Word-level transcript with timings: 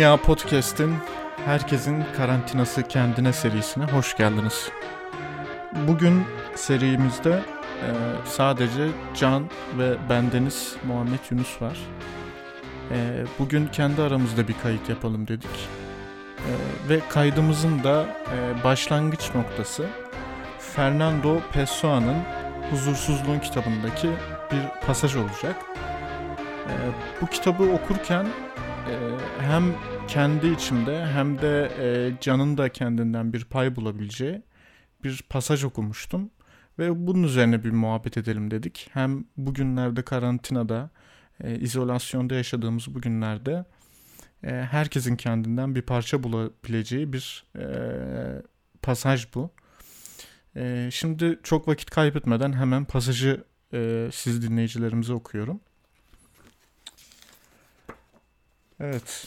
Dünya 0.00 0.16
Podcast'in 0.16 0.94
Herkesin 1.44 2.04
Karantinası 2.16 2.82
Kendine 2.82 3.32
serisine 3.32 3.84
hoş 3.84 4.16
geldiniz. 4.16 4.68
Bugün 5.88 6.24
serimizde 6.54 7.30
e, 7.30 7.88
sadece 8.24 8.88
Can 9.16 9.50
ve 9.78 9.96
bendeniz 10.08 10.76
Muhammed 10.84 11.18
Yunus 11.30 11.62
var. 11.62 11.78
E, 12.90 13.24
bugün 13.38 13.66
kendi 13.66 14.02
aramızda 14.02 14.48
bir 14.48 14.54
kayıt 14.62 14.88
yapalım 14.88 15.28
dedik. 15.28 15.68
E, 16.38 16.50
ve 16.88 17.00
kaydımızın 17.08 17.84
da 17.84 18.06
e, 18.06 18.64
başlangıç 18.64 19.34
noktası 19.34 19.86
Fernando 20.58 21.40
Pessoa'nın 21.52 22.18
Huzursuzluğun 22.70 23.38
kitabındaki 23.38 24.08
bir 24.52 24.86
pasaj 24.86 25.16
olacak. 25.16 25.56
E, 26.66 26.74
bu 27.20 27.26
kitabı 27.26 27.62
okurken 27.62 28.26
hem 29.40 29.74
kendi 30.08 30.48
içimde 30.48 31.06
hem 31.06 31.38
de 31.38 31.70
e, 31.78 32.20
Can'ın 32.20 32.58
da 32.58 32.68
kendinden 32.68 33.32
bir 33.32 33.44
pay 33.44 33.76
bulabileceği 33.76 34.42
bir 35.04 35.22
pasaj 35.28 35.64
okumuştum. 35.64 36.30
Ve 36.78 37.06
bunun 37.06 37.22
üzerine 37.22 37.64
bir 37.64 37.70
muhabbet 37.70 38.16
edelim 38.16 38.50
dedik. 38.50 38.90
Hem 38.92 39.24
bugünlerde 39.36 40.02
karantinada, 40.02 40.90
e, 41.44 41.58
izolasyonda 41.58 42.34
yaşadığımız 42.34 42.94
bu 42.94 43.00
günlerde 43.00 43.64
e, 44.44 44.50
herkesin 44.50 45.16
kendinden 45.16 45.74
bir 45.74 45.82
parça 45.82 46.22
bulabileceği 46.22 47.12
bir 47.12 47.44
e, 47.58 47.66
pasaj 48.82 49.34
bu. 49.34 49.50
E, 50.56 50.88
şimdi 50.92 51.38
çok 51.42 51.68
vakit 51.68 51.90
kaybetmeden 51.90 52.52
hemen 52.52 52.84
pasajı 52.84 53.44
e, 53.72 54.08
siz 54.12 54.42
dinleyicilerimize 54.42 55.12
okuyorum. 55.12 55.60
Evet. 58.80 59.26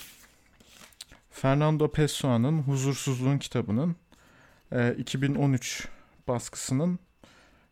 Fernando 1.32 1.92
Pessoa'nın 1.92 2.62
Huzursuzluğun 2.62 3.38
kitabının 3.38 3.96
e, 4.72 4.96
2013 4.98 5.88
baskısının 6.28 7.00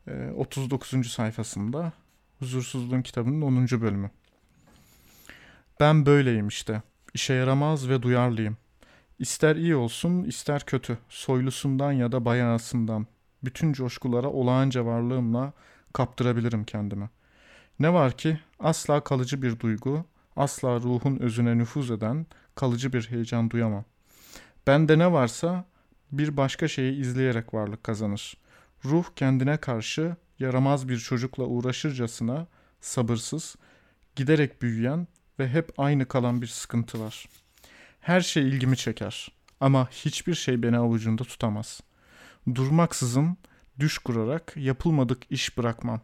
e, 0.07 0.29
39. 0.35 1.11
sayfasında 1.11 1.91
Huzursuzluğun 2.39 3.01
kitabının 3.01 3.41
10. 3.41 3.81
bölümü. 3.81 4.11
Ben 5.79 6.05
böyleyim 6.05 6.47
işte. 6.47 6.81
İşe 7.13 7.33
yaramaz 7.33 7.89
ve 7.89 8.01
duyarlıyım. 8.01 8.57
İster 9.19 9.55
iyi 9.55 9.75
olsun, 9.75 10.23
ister 10.23 10.65
kötü. 10.65 10.97
Soylusundan 11.09 11.91
ya 11.91 12.11
da 12.11 12.25
bayağısından. 12.25 13.07
Bütün 13.43 13.73
coşkulara 13.73 14.27
olağanca 14.27 14.85
varlığımla 14.85 15.53
kaptırabilirim 15.93 16.63
kendimi. 16.63 17.09
Ne 17.79 17.93
var 17.93 18.17
ki 18.17 18.39
asla 18.59 19.03
kalıcı 19.03 19.41
bir 19.41 19.59
duygu, 19.59 20.05
asla 20.41 20.79
ruhun 20.79 21.17
özüne 21.19 21.57
nüfuz 21.57 21.91
eden 21.91 22.25
kalıcı 22.55 22.93
bir 22.93 23.09
heyecan 23.09 23.49
duyamam. 23.49 23.85
Bende 24.67 24.99
ne 24.99 25.11
varsa 25.11 25.65
bir 26.11 26.37
başka 26.37 26.67
şeyi 26.67 27.01
izleyerek 27.01 27.53
varlık 27.53 27.83
kazanır. 27.83 28.37
Ruh 28.85 29.05
kendine 29.15 29.57
karşı 29.57 30.15
yaramaz 30.39 30.89
bir 30.89 30.97
çocukla 30.97 31.43
uğraşırcasına 31.43 32.47
sabırsız, 32.81 33.55
giderek 34.15 34.61
büyüyen 34.61 35.07
ve 35.39 35.49
hep 35.49 35.71
aynı 35.77 36.05
kalan 36.07 36.41
bir 36.41 36.47
sıkıntı 36.47 36.99
var. 36.99 37.25
Her 37.99 38.21
şey 38.21 38.49
ilgimi 38.49 38.77
çeker 38.77 39.31
ama 39.59 39.89
hiçbir 39.91 40.35
şey 40.35 40.63
beni 40.63 40.77
avucunda 40.77 41.23
tutamaz. 41.23 41.81
Durmaksızın 42.55 43.37
düş 43.79 43.97
kurarak 43.97 44.53
yapılmadık 44.55 45.23
iş 45.29 45.57
bırakmam. 45.57 46.01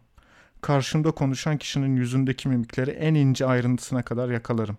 Karşımda 0.60 1.10
konuşan 1.10 1.58
kişinin 1.58 1.96
yüzündeki 1.96 2.48
mimikleri 2.48 2.90
en 2.90 3.14
ince 3.14 3.46
ayrıntısına 3.46 4.02
kadar 4.02 4.28
yakalarım. 4.28 4.78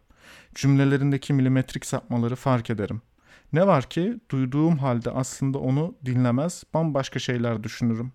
Cümlelerindeki 0.55 1.33
milimetrik 1.33 1.85
sapmaları 1.85 2.35
fark 2.35 2.69
ederim. 2.69 3.01
Ne 3.53 3.67
var 3.67 3.89
ki 3.89 4.19
duyduğum 4.31 4.77
halde 4.77 5.11
aslında 5.11 5.59
onu 5.59 5.95
dinlemez, 6.05 6.63
bambaşka 6.73 7.19
şeyler 7.19 7.63
düşünürüm 7.63 8.11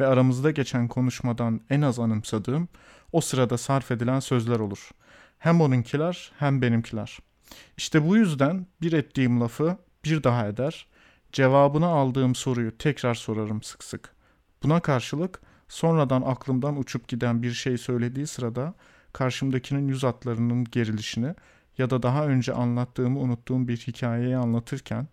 ve 0.00 0.06
aramızda 0.06 0.50
geçen 0.50 0.88
konuşmadan 0.88 1.60
en 1.70 1.82
az 1.82 1.98
anımsadığım 1.98 2.68
o 3.12 3.20
sırada 3.20 3.58
sarf 3.58 3.90
edilen 3.90 4.20
sözler 4.20 4.58
olur. 4.58 4.90
Hem 5.38 5.60
onunkiler 5.60 6.32
hem 6.38 6.62
benimkiler. 6.62 7.18
İşte 7.76 8.08
bu 8.08 8.16
yüzden 8.16 8.66
bir 8.82 8.92
ettiğim 8.92 9.40
lafı 9.40 9.76
bir 10.04 10.22
daha 10.22 10.46
eder, 10.46 10.86
cevabını 11.32 11.86
aldığım 11.86 12.34
soruyu 12.34 12.78
tekrar 12.78 13.14
sorarım 13.14 13.62
sık 13.62 13.84
sık. 13.84 14.14
Buna 14.62 14.80
karşılık 14.80 15.40
sonradan 15.68 16.22
aklımdan 16.22 16.78
uçup 16.78 17.08
giden 17.08 17.42
bir 17.42 17.52
şey 17.52 17.78
söylediği 17.78 18.26
sırada 18.26 18.74
karşımdakinin 19.12 19.88
yüz 19.88 20.02
hatlarının 20.02 20.64
gerilişini 20.64 21.34
ya 21.78 21.90
da 21.90 22.02
daha 22.02 22.26
önce 22.26 22.52
anlattığımı 22.52 23.18
unuttuğum 23.18 23.68
bir 23.68 23.76
hikayeyi 23.76 24.36
anlatırken 24.36 25.08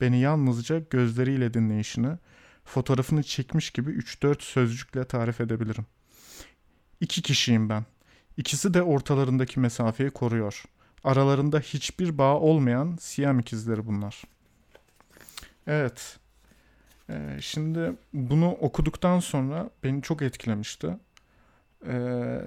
beni 0.00 0.20
yalnızca 0.20 0.78
gözleriyle 0.78 1.54
dinleyişini, 1.54 2.18
fotoğrafını 2.64 3.22
çekmiş 3.22 3.70
gibi 3.70 3.90
3-4 3.90 4.42
sözcükle 4.42 5.04
tarif 5.04 5.40
edebilirim. 5.40 5.86
İki 7.00 7.22
kişiyim 7.22 7.68
ben. 7.68 7.84
İkisi 8.36 8.74
de 8.74 8.82
ortalarındaki 8.82 9.60
mesafeyi 9.60 10.10
koruyor. 10.10 10.64
Aralarında 11.04 11.60
hiçbir 11.60 12.18
bağ 12.18 12.40
olmayan 12.40 12.96
siyam 13.00 13.38
ikizleri 13.38 13.86
bunlar. 13.86 14.22
Evet. 15.66 16.18
Ee, 17.10 17.38
şimdi 17.40 17.96
bunu 18.12 18.50
okuduktan 18.52 19.20
sonra 19.20 19.70
beni 19.84 20.02
çok 20.02 20.22
etkilemişti. 20.22 20.96
Ee, 21.86 22.40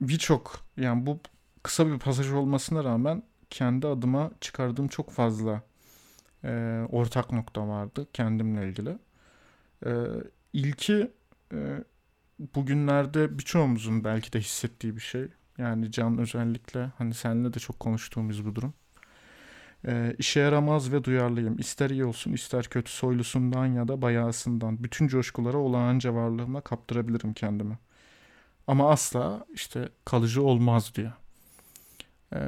Birçok 0.00 0.60
yani 0.76 1.06
bu 1.06 1.20
kısa 1.62 1.86
bir 1.86 1.98
pasaj 1.98 2.32
olmasına 2.32 2.84
rağmen 2.84 3.22
kendi 3.50 3.86
adıma 3.86 4.30
çıkardığım 4.40 4.88
çok 4.88 5.10
fazla 5.10 5.62
e, 6.44 6.82
ortak 6.92 7.32
nokta 7.32 7.68
vardı 7.68 8.06
kendimle 8.12 8.68
ilgili. 8.68 8.98
E, 9.86 9.90
ilki 10.52 11.10
e, 11.52 11.84
bugünlerde 12.54 13.38
birçoğumuzun 13.38 14.04
belki 14.04 14.32
de 14.32 14.40
hissettiği 14.40 14.96
bir 14.96 15.00
şey. 15.00 15.28
Yani 15.58 15.92
Can 15.92 16.18
özellikle 16.18 16.92
hani 16.98 17.14
seninle 17.14 17.54
de 17.54 17.58
çok 17.58 17.80
konuştuğumuz 17.80 18.46
bu 18.46 18.54
durum. 18.54 18.74
E, 19.86 20.14
işe 20.18 20.40
yaramaz 20.40 20.92
ve 20.92 21.04
duyarlıyım. 21.04 21.58
İster 21.58 21.90
iyi 21.90 22.04
olsun 22.04 22.32
ister 22.32 22.64
kötü 22.64 22.92
soylusundan 22.92 23.66
ya 23.66 23.88
da 23.88 24.02
bayağısından. 24.02 24.84
Bütün 24.84 25.08
coşkulara 25.08 25.56
olağanca 25.58 26.14
varlığımla 26.14 26.60
kaptırabilirim 26.60 27.34
kendimi. 27.34 27.78
Ama 28.66 28.90
asla 28.90 29.46
işte 29.54 29.88
kalıcı 30.04 30.42
olmaz 30.42 30.92
diyor. 30.94 31.12
Ee, 32.34 32.38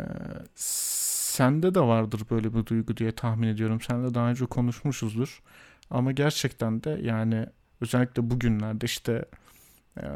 sende 0.54 1.75
de 1.75 1.81
vardır 1.81 2.22
böyle 2.31 2.54
bir 2.54 2.66
duygu 2.66 2.97
diye 2.97 3.12
tahmin 3.12 3.48
ediyorum. 3.48 3.81
Sen 3.81 4.04
de 4.04 4.15
daha 4.15 4.31
önce 4.31 4.47
konuşmuşuzdur. 4.47 5.42
Ama 5.91 6.12
gerçekten 6.12 6.84
de 6.84 7.00
yani 7.03 7.47
özellikle 7.81 8.31
bugünlerde 8.31 8.87
işte 8.87 9.25
e, 10.00 10.06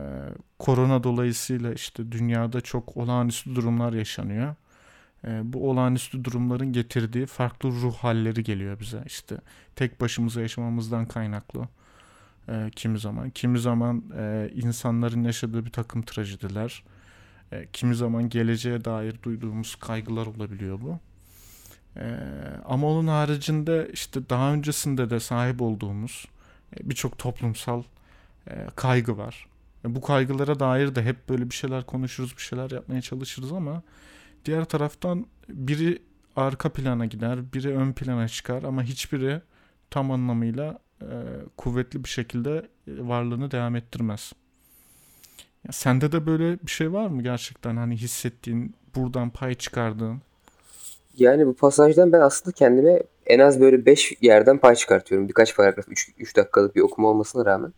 korona 0.59 1.05
dolayısıyla 1.05 1.73
işte 1.75 2.13
dünyada 2.13 2.61
çok 2.61 2.97
olağanüstü 2.97 3.55
durumlar 3.55 3.93
yaşanıyor. 3.93 4.55
E, 5.27 5.53
bu 5.53 5.71
olağanüstü 5.71 6.25
durumların 6.25 6.73
getirdiği 6.73 7.27
farklı 7.27 7.69
ruh 7.71 7.95
halleri 7.95 8.45
geliyor 8.45 8.81
bize. 8.81 9.03
İşte 9.07 9.37
tek 9.77 10.01
başımıza 10.01 10.41
yaşamamızdan 10.41 11.07
kaynaklı. 11.07 11.69
E, 12.49 12.71
kimi 12.77 12.99
zaman, 12.99 13.31
kimi 13.31 13.59
zaman 13.59 14.05
e, 14.19 14.51
insanların 14.55 15.25
yaşadığı 15.25 15.65
bir 15.65 15.71
takım 15.71 16.03
trajediler 16.03 16.83
e, 17.53 17.67
kimi 17.73 17.95
zaman 17.95 18.29
geleceğe 18.29 18.85
dair 18.85 19.23
duyduğumuz 19.23 19.75
kaygılar 19.75 20.27
olabiliyor 20.27 20.81
bu. 20.81 20.99
E, 21.97 22.19
ama 22.65 22.87
onun 22.87 23.07
haricinde 23.07 23.91
işte 23.93 24.29
daha 24.29 24.53
öncesinde 24.53 25.11
de 25.11 25.21
sahip 25.21 25.63
olduğumuz 25.63 26.27
e, 26.77 26.91
birçok 26.91 27.19
toplumsal 27.19 27.83
e, 28.51 28.67
kaygı 28.77 29.19
var. 29.19 29.47
E, 29.85 29.95
bu 29.95 30.01
kaygılara 30.01 30.61
dair 30.61 30.95
de 30.95 31.03
hep 31.03 31.29
böyle 31.29 31.51
bir 31.51 31.55
şeyler 31.55 31.87
konuşuruz, 31.87 32.37
bir 32.37 32.43
şeyler 32.43 32.71
yapmaya 32.71 33.03
çalışırız 33.03 33.53
ama 33.53 33.83
diğer 34.47 34.65
taraftan 34.65 35.27
biri 35.49 36.03
arka 36.37 36.69
plana 36.69 37.07
gider, 37.07 37.53
biri 37.53 37.77
ön 37.77 37.93
plana 37.93 38.29
çıkar 38.29 38.63
ama 38.63 38.83
hiçbiri 38.83 39.41
tam 39.91 40.11
anlamıyla 40.11 40.79
e, 41.03 41.09
kuvvetli 41.57 42.05
bir 42.05 42.09
şekilde 42.09 42.51
e, 42.87 43.09
varlığını 43.09 43.51
devam 43.51 43.77
ettirmez. 43.77 44.33
Ya 45.67 45.73
sende 45.73 46.13
de 46.13 46.27
böyle 46.27 46.59
bir 46.63 46.71
şey 46.71 46.93
var 46.93 47.07
mı 47.07 47.23
gerçekten 47.23 47.77
hani 47.77 47.97
hissettiğin, 47.97 48.75
buradan 48.97 49.31
pay 49.31 49.55
çıkardığın? 49.55 50.21
Yani 51.19 51.47
bu 51.47 51.55
pasajdan 51.55 52.13
ben 52.13 52.21
aslında 52.21 52.53
kendime 52.53 53.03
en 53.27 53.39
az 53.39 53.61
böyle 53.61 53.87
5 53.87 54.13
yerden 54.21 54.59
pay 54.59 54.75
çıkartıyorum. 54.75 55.29
Birkaç 55.29 55.57
paragraf, 55.57 55.85
3 56.19 56.37
dakikalık 56.37 56.77
bir 56.77 56.81
okuma 56.81 57.09
olmasına 57.09 57.45
rağmen. 57.45 57.73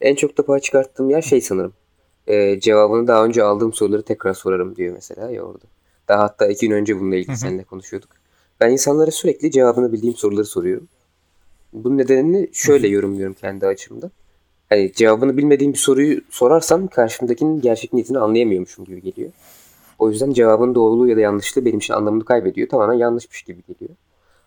En 0.00 0.14
çok 0.14 0.38
da 0.38 0.46
pay 0.46 0.60
çıkarttığım 0.60 1.10
yer 1.10 1.22
şey 1.22 1.40
sanırım. 1.40 1.72
Ee, 2.26 2.60
cevabını 2.60 3.06
daha 3.06 3.24
önce 3.24 3.42
aldığım 3.42 3.72
soruları 3.72 4.02
tekrar 4.02 4.34
sorarım 4.34 4.76
diyor 4.76 4.94
mesela 4.94 5.30
ya 5.30 5.42
orada. 5.42 5.64
Daha 6.10 6.22
hatta 6.22 6.46
iki 6.46 6.68
gün 6.68 6.76
önce 6.76 7.00
bununla 7.00 7.16
ilgili 7.16 7.36
seninle 7.36 7.64
konuşuyorduk. 7.64 8.10
Ben 8.60 8.70
insanlara 8.70 9.10
sürekli 9.10 9.50
cevabını 9.50 9.92
bildiğim 9.92 10.14
soruları 10.14 10.44
soruyorum. 10.44 10.88
Bunun 11.72 11.98
nedenini 11.98 12.48
şöyle 12.52 12.88
yorumluyorum 12.88 13.34
kendi 13.34 13.66
açımda 13.66 14.10
hani 14.68 14.92
cevabını 14.92 15.36
bilmediğim 15.36 15.72
bir 15.72 15.78
soruyu 15.78 16.20
sorarsam 16.30 16.88
karşımdakinin 16.88 17.60
gerçek 17.60 17.92
niyetini 17.92 18.18
anlayamıyormuşum 18.18 18.84
gibi 18.84 19.02
geliyor. 19.02 19.30
O 19.98 20.10
yüzden 20.10 20.32
cevabın 20.32 20.74
doğruluğu 20.74 21.08
ya 21.08 21.16
da 21.16 21.20
yanlışlığı 21.20 21.64
benim 21.64 21.78
için 21.78 21.94
anlamını 21.94 22.24
kaybediyor. 22.24 22.68
Tamamen 22.68 22.94
yanlışmış 22.94 23.42
gibi 23.42 23.62
geliyor. 23.68 23.96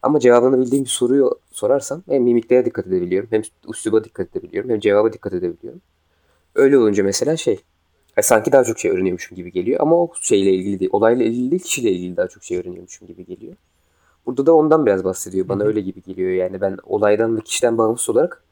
Ama 0.01 0.19
cevabını 0.19 0.59
bildiğim 0.59 0.85
bir 0.85 0.89
soruyu 0.89 1.39
sorarsam 1.51 2.03
hem 2.09 2.23
mimiklere 2.23 2.65
dikkat 2.65 2.87
edebiliyorum, 2.87 3.29
hem 3.31 3.41
üsluba 3.69 4.03
dikkat 4.03 4.35
edebiliyorum, 4.35 4.69
hem 4.69 4.79
cevaba 4.79 5.13
dikkat 5.13 5.33
edebiliyorum. 5.33 5.81
Öyle 6.55 6.77
olunca 6.77 7.03
mesela 7.03 7.37
şey, 7.37 7.59
yani 8.17 8.23
sanki 8.23 8.51
daha 8.51 8.63
çok 8.63 8.79
şey 8.79 8.91
öğreniyormuşum 8.91 9.35
gibi 9.35 9.51
geliyor. 9.51 9.79
Ama 9.81 9.95
o 9.95 10.11
şeyle 10.21 10.51
ilgili 10.53 10.79
değil, 10.79 10.89
olayla 10.93 11.25
ilgili 11.25 11.51
değil, 11.51 11.63
kişiyle 11.63 11.91
ilgili 11.91 12.17
daha 12.17 12.27
çok 12.27 12.43
şey 12.43 12.57
öğreniyormuşum 12.57 13.07
gibi 13.07 13.25
geliyor. 13.25 13.53
Burada 14.25 14.45
da 14.45 14.53
ondan 14.53 14.85
biraz 14.85 15.03
bahsediyor. 15.03 15.49
Bana 15.49 15.63
öyle 15.63 15.81
gibi 15.81 16.01
geliyor 16.01 16.31
yani. 16.31 16.61
Ben 16.61 16.77
olaydan 16.83 17.37
ve 17.37 17.41
kişiden 17.41 17.77
bağımsız 17.77 18.09
olarak 18.09 18.43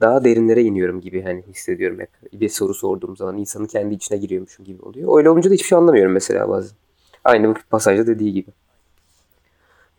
daha 0.00 0.24
derinlere 0.24 0.62
iniyorum 0.62 1.00
gibi 1.00 1.22
hani 1.22 1.42
hissediyorum 1.42 2.00
hep. 2.00 2.10
Bir 2.40 2.48
soru 2.48 2.74
sorduğum 2.74 3.16
zaman 3.16 3.38
insanın 3.38 3.66
kendi 3.66 3.94
içine 3.94 4.18
giriyormuşum 4.18 4.64
gibi 4.64 4.82
oluyor. 4.82 5.18
Öyle 5.18 5.30
olunca 5.30 5.50
da 5.50 5.54
hiçbir 5.54 5.66
şey 5.66 5.78
anlamıyorum 5.78 6.12
mesela 6.12 6.48
bazen. 6.48 6.76
Aynı 7.24 7.48
bu 7.48 7.54
pasajda 7.70 8.06
dediği 8.06 8.32
gibi. 8.32 8.50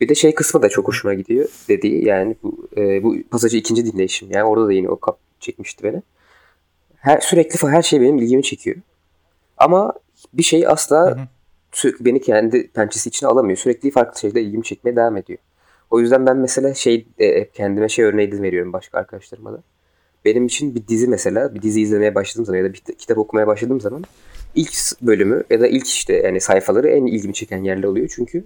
Bir 0.00 0.08
de 0.08 0.14
şey 0.14 0.34
kısmı 0.34 0.62
da 0.62 0.68
çok 0.68 0.88
hoşuma 0.88 1.14
gidiyor 1.14 1.48
dediği 1.68 2.04
yani 2.04 2.36
bu 2.42 2.68
e, 2.76 3.02
bu 3.02 3.16
pasajı 3.30 3.56
ikinci 3.56 3.92
dinleyişim. 3.92 4.30
Yani 4.30 4.44
orada 4.44 4.66
da 4.66 4.72
yine 4.72 4.88
o 4.88 4.96
kap 4.96 5.18
çekmişti 5.40 5.84
beni. 5.84 6.02
Her, 6.96 7.20
sürekli 7.20 7.68
her 7.68 7.82
şey 7.82 8.00
benim 8.00 8.18
ilgimi 8.18 8.42
çekiyor. 8.42 8.76
Ama 9.56 9.92
bir 10.32 10.42
şey 10.42 10.66
asla 10.66 11.10
hı 11.10 11.28
beni 12.00 12.20
kendi 12.20 12.68
pençesi 12.68 13.08
içine 13.08 13.28
alamıyor. 13.28 13.58
Sürekli 13.58 13.90
farklı 13.90 14.20
şeyler 14.20 14.40
ilgimi 14.40 14.64
çekmeye 14.64 14.96
devam 14.96 15.16
ediyor. 15.16 15.38
O 15.90 16.00
yüzden 16.00 16.26
ben 16.26 16.36
mesela 16.36 16.74
şey 16.74 17.06
e, 17.18 17.50
kendime 17.50 17.88
şey 17.88 18.04
örneği 18.04 18.42
veriyorum 18.42 18.72
başka 18.72 18.98
arkadaşlarıma 18.98 19.52
da. 19.52 19.62
Benim 20.24 20.46
için 20.46 20.74
bir 20.74 20.88
dizi 20.88 21.08
mesela 21.08 21.54
bir 21.54 21.62
dizi 21.62 21.80
izlemeye 21.80 22.14
başladığım 22.14 22.44
zaman 22.44 22.58
ya 22.58 22.64
da 22.64 22.72
bir 22.72 22.78
kitap 22.78 23.18
okumaya 23.18 23.46
başladığım 23.46 23.80
zaman 23.80 24.04
ilk 24.54 24.72
bölümü 25.02 25.44
ya 25.50 25.60
da 25.60 25.66
ilk 25.66 25.86
işte 25.86 26.14
yani 26.14 26.40
sayfaları 26.40 26.88
en 26.88 27.06
ilgimi 27.06 27.34
çeken 27.34 27.64
yerler 27.64 27.84
oluyor. 27.84 28.08
Çünkü 28.16 28.44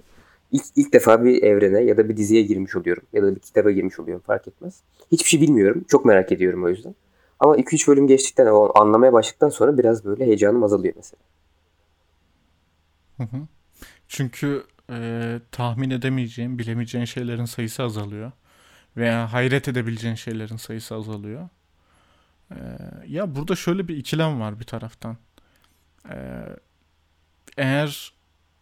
ilk, 0.51 0.63
ilk 0.75 0.93
defa 0.93 1.25
bir 1.25 1.43
evrene 1.43 1.81
ya 1.81 1.97
da 1.97 2.09
bir 2.09 2.17
diziye 2.17 2.41
girmiş 2.41 2.75
oluyorum. 2.75 3.03
Ya 3.13 3.23
da 3.23 3.35
bir 3.35 3.39
kitaba 3.39 3.71
girmiş 3.71 3.99
oluyorum 3.99 4.23
fark 4.27 4.47
etmez. 4.47 4.79
Hiçbir 5.11 5.29
şey 5.29 5.41
bilmiyorum. 5.41 5.85
Çok 5.87 6.05
merak 6.05 6.31
ediyorum 6.31 6.63
o 6.63 6.69
yüzden. 6.69 6.95
Ama 7.41 7.57
2-3 7.57 7.87
bölüm 7.87 8.07
geçtikten 8.07 8.45
o 8.45 8.79
anlamaya 8.79 9.13
başladıktan 9.13 9.49
sonra 9.49 9.77
biraz 9.77 10.05
böyle 10.05 10.25
heyecanım 10.25 10.63
azalıyor 10.63 10.93
mesela. 10.97 11.21
Hı 13.17 13.23
hı. 13.23 13.47
Çünkü 14.07 14.63
e, 14.89 15.39
tahmin 15.51 15.89
edemeyeceğin, 15.89 16.59
bilemeyeceğin 16.59 17.05
şeylerin 17.05 17.45
sayısı 17.45 17.83
azalıyor. 17.83 18.31
Veya 18.97 19.33
hayret 19.33 19.67
edebileceğin 19.67 20.15
şeylerin 20.15 20.57
sayısı 20.57 20.95
azalıyor. 20.95 21.49
E, 22.51 22.57
ya 23.07 23.35
burada 23.35 23.55
şöyle 23.55 23.87
bir 23.87 23.97
ikilem 23.97 24.39
var 24.39 24.59
bir 24.59 24.65
taraftan. 24.65 25.17
E, 26.09 26.17
eğer 27.57 28.13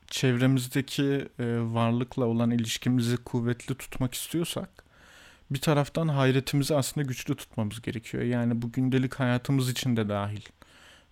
çevremizdeki 0.07 1.27
e, 1.39 1.45
varlıkla 1.59 2.25
olan 2.25 2.51
ilişkimizi 2.51 3.17
kuvvetli 3.17 3.75
tutmak 3.75 4.13
istiyorsak 4.13 4.88
bir 5.51 5.61
taraftan 5.61 6.07
hayretimizi 6.07 6.75
aslında 6.75 7.07
güçlü 7.07 7.35
tutmamız 7.35 7.81
gerekiyor. 7.81 8.23
Yani 8.23 8.61
bu 8.61 8.71
gündelik 8.71 9.15
hayatımız 9.15 9.69
için 9.69 9.97
de 9.97 10.09
dahil. 10.09 10.41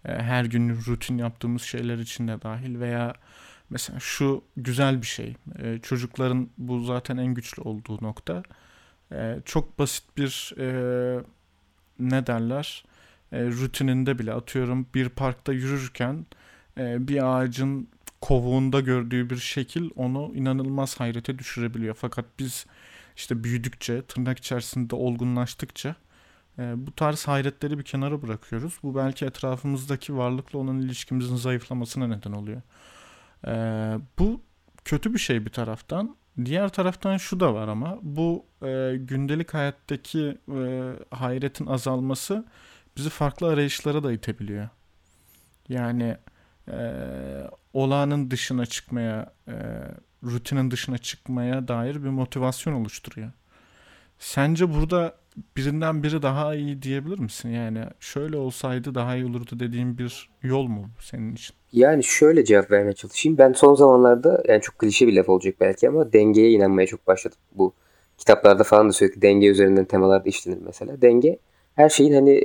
E, 0.06 0.14
her 0.14 0.46
gün 0.46 0.78
rutin 0.88 1.18
yaptığımız 1.18 1.62
şeyler 1.62 1.98
için 1.98 2.28
de 2.28 2.42
dahil 2.42 2.80
veya 2.80 3.14
mesela 3.70 4.00
şu 4.00 4.44
güzel 4.58 5.02
bir 5.02 5.08
şey. 5.08 5.36
E, 5.60 5.80
çocukların 5.84 6.50
bu 6.58 6.80
zaten 6.80 7.18
en 7.18 7.34
güçlü 7.34 7.62
olduğu 7.62 8.04
nokta. 8.04 8.44
E, 9.12 9.38
çok 9.46 9.80
basit 9.80 10.18
bir 10.18 10.54
ne 12.00 12.28
derler 12.28 12.86
rutininde 13.34 14.20
bile 14.20 14.34
atıyorum 14.34 14.88
bir 14.96 15.10
parkta 15.10 15.54
yürürken 15.54 16.26
bir 16.78 17.38
ağacın 17.38 17.90
kovuğunda 18.22 18.80
gördüğü 18.80 19.30
bir 19.30 19.38
şekil 19.38 19.90
onu 19.96 20.32
inanılmaz 20.36 21.00
hayrete 21.00 21.40
düşürebiliyor. 21.40 21.96
Fakat 21.96 22.26
biz 22.40 22.66
işte 23.18 23.44
büyüdükçe, 23.44 24.02
tırnak 24.02 24.38
içerisinde 24.38 24.96
olgunlaştıkça 24.96 25.96
e, 26.60 26.88
bu 26.88 26.96
tarz 26.96 27.28
hayretleri 27.28 27.78
bir 27.78 27.84
kenara 27.84 28.22
bırakıyoruz. 28.22 28.80
Bu 28.84 28.96
belki 28.96 29.26
etrafımızdaki 29.26 30.18
varlıkla 30.18 30.60
olan 30.60 30.80
ilişkimizin 30.80 31.36
zayıflamasına 31.36 32.08
neden 32.08 32.32
oluyor. 32.32 32.62
E, 33.48 33.54
bu 34.20 34.42
kötü 34.86 35.14
bir 35.14 35.20
şey 35.20 35.46
bir 35.46 35.52
taraftan. 35.52 36.16
Diğer 36.46 36.70
taraftan 36.70 37.18
şu 37.18 37.40
da 37.40 37.54
var 37.54 37.68
ama 37.68 38.00
bu 38.02 38.46
e, 38.62 38.98
gündelik 39.00 39.54
hayattaki 39.54 40.38
e, 40.56 40.94
hayretin 41.12 41.66
azalması 41.66 42.46
bizi 42.98 43.10
farklı 43.10 43.48
arayışlara 43.48 44.04
da 44.04 44.12
itebiliyor. 44.12 44.70
Yani 45.70 46.18
e, 46.72 46.92
olağanın 47.74 48.32
dışına 48.32 48.66
çıkmaya, 48.66 49.34
e, 49.48 49.54
rutinin 50.24 50.72
dışına 50.72 50.98
çıkmaya 50.98 51.68
dair 51.68 52.04
bir 52.04 52.10
motivasyon 52.10 52.74
oluşturuyor. 52.74 53.32
Sence 54.20 54.74
burada 54.74 55.16
birinden 55.58 56.04
biri 56.04 56.22
daha 56.22 56.56
iyi 56.56 56.82
diyebilir 56.82 57.20
misin? 57.20 57.50
Yani 57.50 57.80
şöyle 58.00 58.38
olsaydı 58.38 58.96
daha 58.96 59.16
iyi 59.16 59.26
olurdu 59.26 59.60
dediğin 59.60 59.98
bir 59.98 60.30
yol 60.44 60.68
mu 60.68 60.90
senin 61.02 61.34
için? 61.34 61.56
Yani 61.74 62.04
şöyle 62.04 62.46
cevap 62.46 62.72
vermeye 62.72 62.94
çalışayım. 62.94 63.38
Ben 63.38 63.54
son 63.54 63.76
zamanlarda 63.76 64.44
yani 64.48 64.62
çok 64.62 64.80
klişe 64.80 65.08
bir 65.08 65.14
laf 65.14 65.30
olacak 65.30 65.56
belki 65.60 65.90
ama 65.90 66.14
dengeye 66.14 66.52
inanmaya 66.52 66.88
çok 66.88 67.08
başladım. 67.08 67.38
Bu 67.52 67.74
kitaplarda 68.18 68.64
falan 68.64 68.90
da 68.90 68.94
sürekli 68.94 69.22
denge 69.22 69.48
üzerinden 69.48 69.86
temalarda 69.86 70.30
işlenir 70.30 70.62
mesela. 70.66 71.02
Denge 71.02 71.40
her 71.76 71.90
şeyin 71.90 72.14
hani 72.14 72.44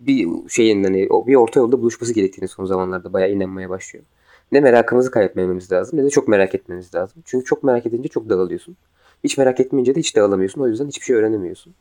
bir 0.00 0.28
şeyin 0.48 0.84
hani 0.84 1.08
bir 1.26 1.34
orta 1.34 1.60
yolda 1.60 1.80
buluşması 1.80 2.14
gerektiğini 2.14 2.48
son 2.48 2.64
zamanlarda 2.64 3.12
bayağı 3.12 3.30
inanmaya 3.30 3.70
başlıyorum. 3.70 4.08
Ne 4.52 4.60
merakımızı 4.60 5.10
kaybetmememiz 5.10 5.72
lazım 5.72 5.98
ne 5.98 6.04
de 6.04 6.10
çok 6.10 6.28
merak 6.28 6.54
etmemiz 6.54 6.94
lazım. 6.94 7.22
Çünkü 7.24 7.44
çok 7.44 7.62
merak 7.62 7.86
edince 7.86 8.08
çok 8.08 8.28
dağılıyorsun. 8.28 8.76
Hiç 9.24 9.38
merak 9.38 9.60
etmeyince 9.60 9.94
de 9.94 10.00
hiç 10.00 10.16
dağılamıyorsun. 10.16 10.60
O 10.60 10.68
yüzden 10.68 10.88
hiçbir 10.88 11.04
şey 11.04 11.16
öğrenemiyorsun. 11.16 11.74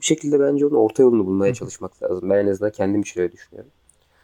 Bir 0.00 0.04
şekilde 0.04 0.40
bence 0.40 0.66
onun 0.66 0.74
orta 0.74 1.02
yolunu 1.02 1.26
bulmaya 1.26 1.54
çalışmak 1.54 2.02
lazım. 2.02 2.30
Ben 2.30 2.38
en 2.38 2.46
azından 2.46 2.72
kendim 2.72 3.00
için 3.00 3.20
öyle 3.20 3.32
düşünüyorum. 3.32 3.70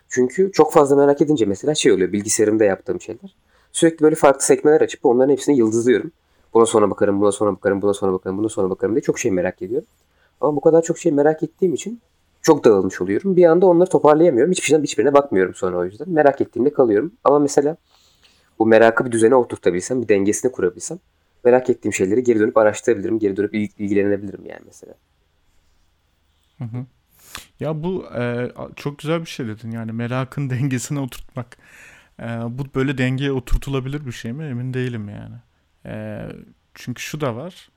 Çünkü 0.08 0.52
çok 0.52 0.72
fazla 0.72 0.96
merak 0.96 1.22
edince 1.22 1.44
mesela 1.44 1.74
şey 1.74 1.92
oluyor 1.92 2.12
bilgisayarımda 2.12 2.64
yaptığım 2.64 3.00
şeyler. 3.00 3.34
Sürekli 3.72 4.02
böyle 4.02 4.14
farklı 4.14 4.44
sekmeler 4.44 4.80
açıp 4.80 5.06
onların 5.06 5.32
hepsini 5.32 5.58
yıldızlıyorum. 5.58 6.12
Buna 6.54 6.66
sonra 6.66 6.90
bakarım, 6.90 7.20
buna 7.20 7.32
sonra 7.32 7.52
bakarım, 7.52 7.82
buna 7.82 7.94
sonra 7.94 8.12
bakarım, 8.12 8.38
buna 8.38 8.48
sonra 8.48 8.70
bakarım 8.70 8.94
diye 8.94 9.02
çok 9.02 9.18
şey 9.18 9.30
merak 9.30 9.62
ediyorum. 9.62 9.88
Ama 10.40 10.56
bu 10.56 10.60
kadar 10.60 10.82
çok 10.82 10.98
şey 10.98 11.12
merak 11.12 11.42
ettiğim 11.42 11.74
için 11.74 12.00
çok 12.42 12.64
dağılmış 12.64 13.00
oluyorum. 13.00 13.36
Bir 13.36 13.44
anda 13.44 13.66
onları 13.66 13.88
toparlayamıyorum. 13.90 14.52
Hiçbir 14.52 14.66
şeyden 14.66 14.82
hiçbirine 14.82 15.14
bakmıyorum 15.14 15.54
sonra 15.54 15.76
o 15.76 15.84
yüzden. 15.84 16.10
Merak 16.10 16.40
ettiğimde 16.40 16.72
kalıyorum. 16.72 17.12
Ama 17.24 17.38
mesela 17.38 17.76
bu 18.58 18.66
merakı 18.66 19.06
bir 19.06 19.12
düzene 19.12 19.34
oturtabilsem, 19.34 20.02
bir 20.02 20.08
dengesini 20.08 20.52
kurabilsem 20.52 20.98
merak 21.44 21.70
ettiğim 21.70 21.92
şeyleri 21.92 22.22
geri 22.22 22.40
dönüp 22.40 22.56
araştırabilirim. 22.56 23.18
Geri 23.18 23.36
dönüp 23.36 23.54
ilgilenebilirim 23.54 24.46
yani 24.46 24.62
mesela. 24.66 24.94
Hı 26.58 26.64
hı. 26.64 26.86
Ya 27.60 27.82
bu 27.82 28.04
e, 28.18 28.52
çok 28.76 28.98
güzel 28.98 29.20
bir 29.20 29.26
şey 29.26 29.46
dedin. 29.46 29.70
Yani 29.70 29.92
merakın 29.92 30.50
dengesine 30.50 31.00
oturtmak. 31.00 31.56
E, 32.20 32.24
bu 32.48 32.64
böyle 32.74 32.98
dengeye 32.98 33.32
oturtulabilir 33.32 34.06
bir 34.06 34.12
şey 34.12 34.32
mi? 34.32 34.44
Emin 34.44 34.74
değilim 34.74 35.08
yani. 35.08 35.36
E, 35.86 36.26
çünkü 36.74 37.02
şu 37.02 37.20
da 37.20 37.36
var. 37.36 37.70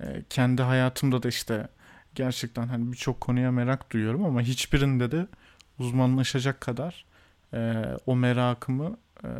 E, 0.00 0.06
kendi 0.30 0.62
hayatımda 0.62 1.22
da 1.22 1.28
işte 1.28 1.68
gerçekten 2.14 2.66
hani 2.66 2.92
birçok 2.92 3.20
konuya 3.20 3.52
merak 3.52 3.92
duyuyorum 3.92 4.24
ama 4.24 4.40
hiçbirinde 4.40 5.10
de 5.10 5.26
uzmanlaşacak 5.78 6.60
kadar 6.60 7.04
e, 7.54 7.84
o 8.06 8.16
merakımı 8.16 8.96
e, 9.24 9.30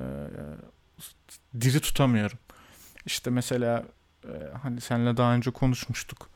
diri 1.61 1.81
tutamıyorum. 1.81 2.39
İşte 3.07 3.31
mesela 3.31 3.85
e, 4.25 4.33
hani 4.63 4.81
seninle 4.81 5.17
daha 5.17 5.35
önce 5.35 5.51
konuşmuştuk. 5.51 6.31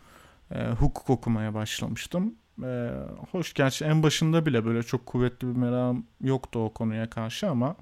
E, 0.55 0.69
hukuk 0.69 1.11
okumaya 1.11 1.55
başlamıştım. 1.55 2.35
E, 2.65 2.91
hoş 3.31 3.55
gerçi 3.55 3.85
en 3.85 4.03
başında 4.03 4.47
bile 4.47 4.65
böyle 4.65 4.83
çok 4.83 5.07
kuvvetli 5.07 5.49
bir 5.49 5.57
merakım 5.57 6.07
yoktu 6.21 6.59
o 6.59 6.73
konuya 6.73 7.11
karşı 7.11 7.51
ama 7.51 7.77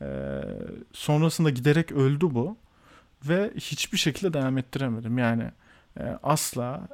e, 0.00 0.40
sonrasında 0.92 1.50
giderek 1.50 1.92
öldü 1.92 2.26
bu 2.30 2.56
ve 3.28 3.52
hiçbir 3.56 3.98
şekilde 3.98 4.32
devam 4.32 4.58
ettiremedim. 4.58 5.18
Yani 5.18 5.50
e, 6.00 6.02
asla 6.22 6.88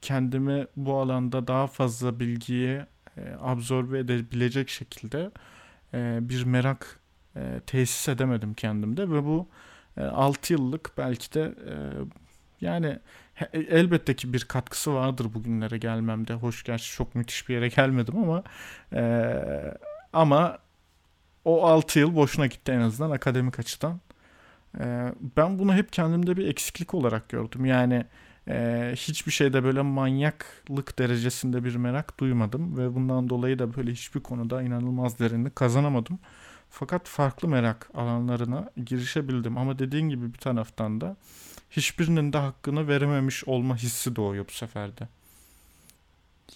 kendimi 0.00 0.66
bu 0.76 0.98
alanda 0.98 1.46
daha 1.46 1.66
fazla 1.66 2.20
bilgiyi 2.20 2.80
e, 3.16 3.22
absorbe 3.40 3.98
edebilecek 3.98 4.68
şekilde 4.68 5.30
e, 5.94 6.18
bir 6.22 6.44
merak 6.44 7.00
e, 7.36 7.60
tesis 7.66 8.08
edemedim 8.08 8.54
kendimde 8.54 9.10
ve 9.10 9.24
bu 9.24 9.48
e, 9.96 10.02
6 10.02 10.52
yıllık 10.52 10.92
belki 10.98 11.34
de 11.34 11.42
e, 11.42 11.74
yani 12.60 12.98
he, 13.34 13.48
elbette 13.52 14.16
ki 14.16 14.32
bir 14.32 14.44
katkısı 14.44 14.94
vardır 14.94 15.34
bugünlere 15.34 15.78
gelmemde. 15.78 16.34
Hoş 16.34 16.64
gerçi 16.64 16.92
çok 16.92 17.14
müthiş 17.14 17.48
bir 17.48 17.54
yere 17.54 17.68
gelmedim 17.68 18.18
ama 18.18 18.42
e, 18.92 19.34
ama 20.12 20.58
o 21.44 21.66
6 21.66 21.98
yıl 21.98 22.16
boşuna 22.16 22.46
gitti 22.46 22.72
en 22.72 22.80
azından 22.80 23.10
akademik 23.10 23.58
açıdan. 23.58 24.00
E, 24.80 25.12
ben 25.36 25.58
bunu 25.58 25.74
hep 25.74 25.92
kendimde 25.92 26.36
bir 26.36 26.48
eksiklik 26.48 26.94
olarak 26.94 27.28
gördüm. 27.28 27.64
Yani 27.64 28.06
ee, 28.48 28.92
hiçbir 28.96 29.32
şeyde 29.32 29.64
böyle 29.64 29.82
manyaklık 29.82 30.98
derecesinde 30.98 31.64
bir 31.64 31.76
merak 31.76 32.20
duymadım 32.20 32.78
ve 32.78 32.94
bundan 32.94 33.28
dolayı 33.28 33.58
da 33.58 33.76
böyle 33.76 33.92
hiçbir 33.92 34.20
konuda 34.20 34.62
inanılmaz 34.62 35.18
derinlik 35.18 35.56
kazanamadım. 35.56 36.18
Fakat 36.70 37.08
farklı 37.08 37.48
merak 37.48 37.90
alanlarına 37.94 38.70
girişebildim. 38.86 39.58
Ama 39.58 39.78
dediğin 39.78 40.08
gibi 40.08 40.34
bir 40.34 40.38
taraftan 40.38 41.00
da 41.00 41.16
hiçbirinin 41.70 42.32
de 42.32 42.38
hakkını 42.38 42.88
verememiş 42.88 43.44
olma 43.44 43.76
hissi 43.76 44.16
doğuyor 44.16 44.48
bu 44.48 44.52
seferde. 44.52 45.08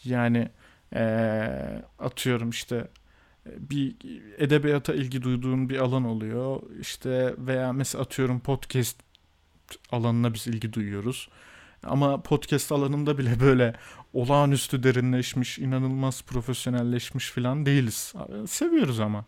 Yani 0.04 0.48
ee, 0.94 1.82
atıyorum 1.98 2.50
işte 2.50 2.88
bir 3.46 3.96
edebiyata 4.38 4.94
ilgi 4.94 5.22
duyduğun 5.22 5.68
bir 5.68 5.78
alan 5.78 6.04
oluyor. 6.04 6.62
İşte 6.80 7.34
veya 7.38 7.72
mesela 7.72 8.02
atıyorum 8.02 8.40
podcast 8.40 9.00
alanına 9.92 10.34
biz 10.34 10.46
ilgi 10.46 10.72
duyuyoruz. 10.72 11.28
Ama 11.84 12.22
podcast 12.22 12.72
alanında 12.72 13.18
bile 13.18 13.40
böyle 13.40 13.74
olağanüstü 14.12 14.82
derinleşmiş, 14.82 15.58
inanılmaz 15.58 16.22
profesyonelleşmiş 16.22 17.30
falan 17.30 17.66
değiliz. 17.66 18.14
Seviyoruz 18.46 19.00
ama. 19.00 19.24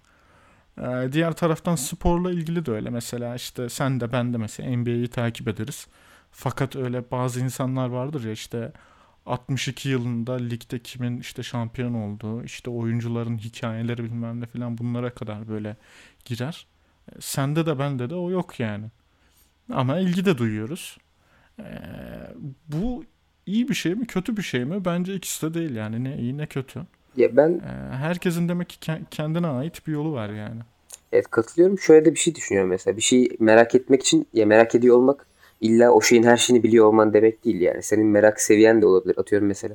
Ee, 0.78 1.08
diğer 1.12 1.32
taraftan 1.32 1.76
sporla 1.76 2.32
ilgili 2.32 2.66
de 2.66 2.70
öyle. 2.70 2.90
Mesela 2.90 3.34
işte 3.34 3.68
sen 3.68 4.00
de 4.00 4.12
ben 4.12 4.32
de 4.32 4.38
mesela 4.38 4.76
NBA'yi 4.76 5.08
takip 5.08 5.48
ederiz. 5.48 5.86
Fakat 6.30 6.76
öyle 6.76 7.10
bazı 7.10 7.40
insanlar 7.40 7.88
vardır 7.88 8.24
ya 8.24 8.32
işte 8.32 8.72
62 9.26 9.88
yılında 9.88 10.32
ligde 10.34 10.78
kimin 10.78 11.20
işte 11.20 11.42
şampiyon 11.42 11.94
olduğu, 11.94 12.44
işte 12.44 12.70
oyuncuların 12.70 13.38
hikayeleri 13.38 14.04
bilmem 14.04 14.40
ne 14.40 14.46
falan 14.46 14.78
bunlara 14.78 15.10
kadar 15.14 15.48
böyle 15.48 15.76
girer. 16.24 16.66
Ee, 17.08 17.20
sende 17.20 17.66
de 17.66 17.78
bende 17.78 18.10
de 18.10 18.14
o 18.14 18.30
yok 18.30 18.60
yani. 18.60 18.86
Ama 19.72 19.98
ilgi 19.98 20.24
de 20.24 20.38
duyuyoruz. 20.38 20.98
Ee, 21.60 21.64
bu 22.68 23.04
iyi 23.46 23.68
bir 23.68 23.74
şey 23.74 23.94
mi 23.94 24.06
kötü 24.06 24.36
bir 24.36 24.42
şey 24.42 24.64
mi? 24.64 24.84
Bence 24.84 25.14
ikisi 25.14 25.46
de 25.46 25.54
değil 25.54 25.74
yani 25.74 26.04
ne 26.04 26.16
iyi 26.16 26.38
ne 26.38 26.46
kötü. 26.46 26.80
Ya 27.16 27.36
ben 27.36 27.50
ee, 27.50 27.96
herkesin 27.96 28.48
demek 28.48 28.68
ki 28.68 28.92
kendine 29.10 29.46
ait 29.46 29.86
bir 29.86 29.92
yolu 29.92 30.12
var 30.12 30.30
yani. 30.30 30.60
Evet 31.12 31.30
katılıyorum. 31.30 31.78
Şöyle 31.78 32.04
de 32.04 32.10
bir 32.10 32.18
şey 32.18 32.34
düşünüyorum 32.34 32.70
mesela. 32.70 32.96
Bir 32.96 33.02
şeyi 33.02 33.36
merak 33.40 33.74
etmek 33.74 34.02
için 34.02 34.26
ya 34.32 34.46
merak 34.46 34.74
ediyor 34.74 34.96
olmak 34.96 35.26
illa 35.60 35.90
o 35.90 36.00
şeyin 36.00 36.22
her 36.22 36.36
şeyini 36.36 36.62
biliyor 36.62 36.86
olman 36.86 37.14
demek 37.14 37.44
değil 37.44 37.60
yani. 37.60 37.82
Senin 37.82 38.06
merak 38.06 38.40
seviyen 38.40 38.82
de 38.82 38.86
olabilir. 38.86 39.18
Atıyorum 39.18 39.48
mesela 39.48 39.74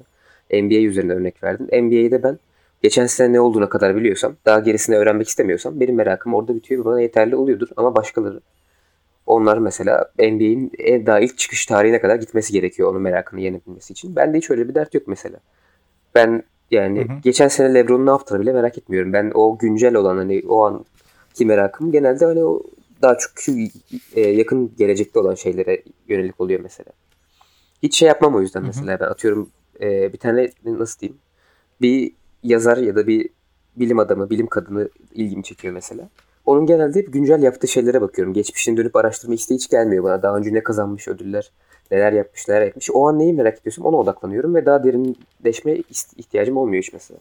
NBA 0.53 0.75
üzerinde 0.75 1.13
örnek 1.13 1.43
verdin. 1.43 1.65
NBA'de 1.65 2.23
ben 2.23 2.39
geçen 2.83 3.05
sene 3.05 3.33
ne 3.33 3.39
olduğuna 3.39 3.69
kadar 3.69 3.95
biliyorsam, 3.95 4.35
daha 4.45 4.59
gerisini 4.59 4.95
öğrenmek 4.95 5.27
istemiyorsam 5.27 5.79
benim 5.79 5.95
merakım 5.95 6.33
orada 6.33 6.55
bitiyor 6.55 6.81
ve 6.81 6.85
bana 6.85 7.01
yeterli 7.01 7.35
oluyordur. 7.35 7.67
Ama 7.77 7.95
başkaları 7.95 8.41
onlar 9.27 9.57
mesela 9.57 10.11
NBA'in 10.19 10.71
daha 11.05 11.19
ilk 11.19 11.37
çıkış 11.37 11.65
tarihine 11.65 12.01
kadar 12.01 12.15
gitmesi 12.15 12.53
gerekiyor 12.53 12.91
onun 12.91 13.01
merakını 13.01 13.41
yenebilmesi 13.41 13.93
için. 13.93 14.15
Ben 14.15 14.33
de 14.33 14.37
hiç 14.37 14.49
öyle 14.49 14.69
bir 14.69 14.75
dert 14.75 14.93
yok 14.93 15.07
mesela. 15.07 15.37
Ben 16.15 16.43
yani 16.71 16.99
hı 16.99 17.13
hı. 17.13 17.17
geçen 17.23 17.47
sene 17.47 17.73
LeBron'un 17.73 18.05
ne 18.05 18.09
yaptığını 18.09 18.41
bile 18.41 18.53
merak 18.53 18.77
etmiyorum. 18.77 19.13
Ben 19.13 19.31
o 19.33 19.57
güncel 19.57 19.95
olan 19.95 20.17
hani 20.17 20.43
o 20.47 20.65
anki 20.65 21.45
merakım 21.45 21.91
genelde 21.91 22.25
hani 22.25 22.43
o 22.43 22.63
daha 23.01 23.17
çok 23.17 23.31
şu 23.35 23.51
e, 24.15 24.21
yakın 24.21 24.75
gelecekte 24.77 25.19
olan 25.19 25.35
şeylere 25.35 25.83
yönelik 26.07 26.41
oluyor 26.41 26.59
mesela. 26.59 26.91
Hiç 27.83 27.97
şey 27.97 28.07
yapmam 28.07 28.35
o 28.35 28.41
yüzden 28.41 28.63
mesela. 28.63 28.91
Hı 28.91 28.95
hı. 28.95 28.99
Ben 28.99 29.05
atıyorum 29.05 29.49
e, 29.81 30.13
bir 30.13 30.17
tane 30.17 30.51
nasıl 30.65 30.99
diyeyim 30.99 31.19
bir 31.81 32.11
yazar 32.43 32.77
ya 32.77 32.95
da 32.95 33.07
bir 33.07 33.29
bilim 33.75 33.99
adamı, 33.99 34.29
bilim 34.29 34.47
kadını 34.47 34.89
ilgimi 35.13 35.43
çekiyor 35.43 35.73
mesela. 35.73 36.09
Onun 36.47 36.65
genelde 36.65 36.99
hep 36.99 37.13
güncel 37.13 37.43
yaptığı 37.43 37.67
şeylere 37.67 38.01
bakıyorum. 38.01 38.33
Geçmişini 38.33 38.77
dönüp 38.77 38.95
araştırma 38.95 39.35
isteği 39.35 39.55
hiç 39.55 39.69
gelmiyor 39.69 40.03
bana. 40.03 40.21
Daha 40.23 40.37
önce 40.37 40.53
ne 40.53 40.63
kazanmış 40.63 41.07
ödüller, 41.07 41.51
neler 41.91 42.11
yapmış, 42.13 42.47
neler 42.47 42.61
yapmış. 42.61 42.89
O 42.93 43.07
an 43.07 43.19
neyi 43.19 43.33
merak 43.33 43.59
ediyorsam 43.59 43.85
ona 43.85 43.97
odaklanıyorum 43.97 44.55
ve 44.55 44.65
daha 44.65 44.83
derinleşme 44.83 45.75
ihtiyacım 46.17 46.57
olmuyor 46.57 46.83
hiç 46.83 46.93
mesela. 46.93 47.19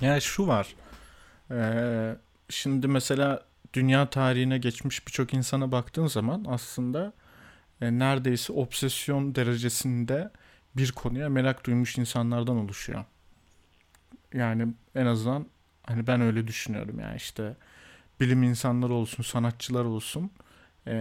Ya 0.00 0.20
şu 0.20 0.46
var. 0.46 0.76
Ee, 1.50 2.16
şimdi 2.48 2.88
mesela 2.88 3.42
dünya 3.74 4.10
tarihine 4.10 4.58
geçmiş 4.58 5.06
birçok 5.06 5.34
insana 5.34 5.72
baktığın 5.72 6.06
zaman 6.06 6.44
aslında 6.48 7.12
e, 7.80 7.98
neredeyse 7.98 8.52
obsesyon 8.52 9.34
derecesinde 9.34 10.30
bir 10.76 10.92
konuya 10.92 11.28
merak 11.28 11.66
duymuş 11.66 11.98
insanlardan 11.98 12.56
oluşuyor. 12.56 13.04
Yani 14.32 14.66
en 14.94 15.06
azından 15.06 15.46
Hani 15.86 16.06
ben 16.06 16.20
öyle 16.20 16.46
düşünüyorum 16.46 17.00
yani 17.00 17.16
işte 17.16 17.56
bilim 18.20 18.42
insanları 18.42 18.92
olsun, 18.92 19.22
sanatçılar 19.22 19.84
olsun. 19.84 20.30
Ee, 20.86 20.92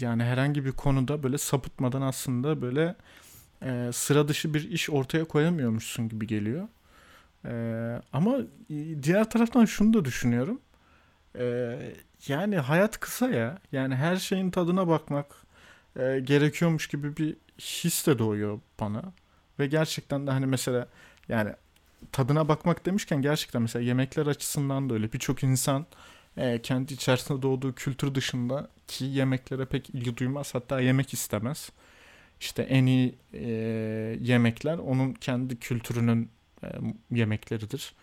yani 0.00 0.24
herhangi 0.24 0.64
bir 0.64 0.72
konuda 0.72 1.22
böyle 1.22 1.38
sapıtmadan 1.38 2.02
aslında 2.02 2.62
böyle 2.62 2.96
e, 3.62 3.90
sıra 3.92 4.28
dışı 4.28 4.54
bir 4.54 4.70
iş 4.70 4.90
ortaya 4.90 5.24
koyamıyormuşsun 5.24 6.08
gibi 6.08 6.26
geliyor. 6.26 6.68
Ee, 7.44 8.02
ama 8.12 8.38
diğer 9.02 9.30
taraftan 9.30 9.64
şunu 9.64 9.94
da 9.94 10.04
düşünüyorum. 10.04 10.60
Ee, 11.38 11.94
yani 12.28 12.58
hayat 12.58 13.00
kısa 13.00 13.28
ya. 13.30 13.58
Yani 13.72 13.94
her 13.96 14.16
şeyin 14.16 14.50
tadına 14.50 14.88
bakmak 14.88 15.26
e, 15.96 16.20
gerekiyormuş 16.20 16.88
gibi 16.88 17.16
bir 17.16 17.36
his 17.58 18.06
de 18.06 18.18
doğuyor 18.18 18.60
bana. 18.80 19.02
Ve 19.58 19.66
gerçekten 19.66 20.26
de 20.26 20.30
hani 20.30 20.46
mesela 20.46 20.88
yani 21.28 21.52
tadına 22.12 22.48
bakmak 22.48 22.86
demişken 22.86 23.22
gerçekten 23.22 23.62
mesela 23.62 23.84
yemekler 23.84 24.26
açısından 24.26 24.90
da 24.90 24.94
öyle. 24.94 25.12
Birçok 25.12 25.42
insan 25.42 25.86
e, 26.36 26.62
kendi 26.62 26.94
içerisinde 26.94 27.42
doğduğu 27.42 27.74
kültür 27.74 28.14
dışında 28.14 28.70
ki 28.86 29.04
yemeklere 29.04 29.64
pek 29.64 29.90
ilgi 29.90 30.16
duymaz. 30.16 30.54
Hatta 30.54 30.80
yemek 30.80 31.12
istemez. 31.12 31.70
İşte 32.40 32.62
en 32.62 32.86
iyi 32.86 33.14
e, 33.32 33.46
yemekler 34.20 34.78
onun 34.78 35.12
kendi 35.12 35.58
kültürünün 35.58 36.30
e, 36.64 36.68
yemekleridir. 37.10 37.94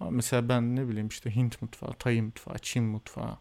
Ama 0.00 0.10
mesela 0.10 0.48
ben 0.48 0.76
ne 0.76 0.88
bileyim 0.88 1.08
işte 1.08 1.36
Hint 1.36 1.62
mutfağı, 1.62 1.92
Tay 1.92 2.20
mutfağı, 2.22 2.58
Çin 2.58 2.84
mutfağı, 2.84 3.38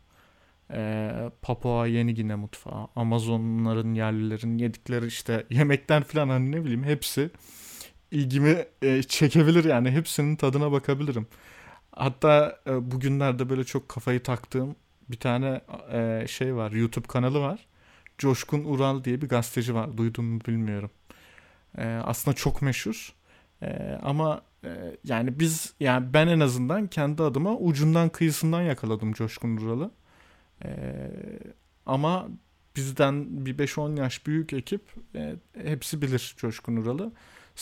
e, 0.74 1.12
Papua 1.41 1.88
Yeni 1.88 2.13
Gine 2.13 2.36
mutfağı, 2.36 2.88
Amazonların 2.96 3.93
yerlilerin 3.93 4.58
yedikleri 4.58 5.05
işte 5.08 5.46
yemekten 5.50 6.03
falan 6.03 6.29
hani 6.29 6.51
ne 6.51 6.63
bileyim 6.63 6.84
hepsi 6.84 7.29
ilgimi 8.13 8.65
e, 8.82 9.03
çekebilir 9.03 9.63
yani. 9.63 9.91
Hepsinin 9.91 10.36
tadına 10.36 10.72
bakabilirim. 10.72 11.27
Hatta 11.91 12.60
e, 12.67 12.91
bugünlerde 12.91 13.50
böyle 13.50 13.63
çok 13.63 13.89
kafayı 13.89 14.24
taktığım 14.24 14.75
bir 15.10 15.17
tane 15.17 15.62
e, 15.91 16.25
şey 16.27 16.55
var. 16.55 16.72
YouTube 16.72 17.08
kanalı 17.08 17.39
var. 17.39 17.67
Coşkun 18.17 18.63
Ural 18.63 19.03
diye 19.03 19.22
bir 19.22 19.29
gazeteci 19.29 19.75
var. 19.75 19.98
Duydun 19.98 20.25
mu 20.25 20.39
bilmiyorum. 20.48 20.91
E, 21.77 21.86
aslında 21.86 22.36
çok 22.36 22.62
meşhur. 22.62 23.13
E, 23.62 24.00
ama 24.03 24.41
e, 24.63 24.70
yani 25.03 25.39
biz 25.39 25.74
yani 25.79 26.13
ben 26.13 26.27
en 26.27 26.39
azından 26.39 26.88
kendi 26.88 27.24
adıma 27.24 27.58
ucundan 27.58 28.10
kıyısından 28.10 28.62
yakaladım 28.62 29.13
Coşkun 29.13 29.58
Ural'ı. 29.58 29.91
E, 30.65 30.70
ama 31.86 32.27
bizden 32.75 33.46
bir 33.46 33.58
5-10 33.58 34.00
yaş 34.00 34.25
büyük 34.27 34.53
ekip 34.53 34.82
e, 35.15 35.36
hepsi 35.63 36.01
bilir 36.01 36.36
Coşkun 36.38 36.75
Ural'ı 36.75 37.12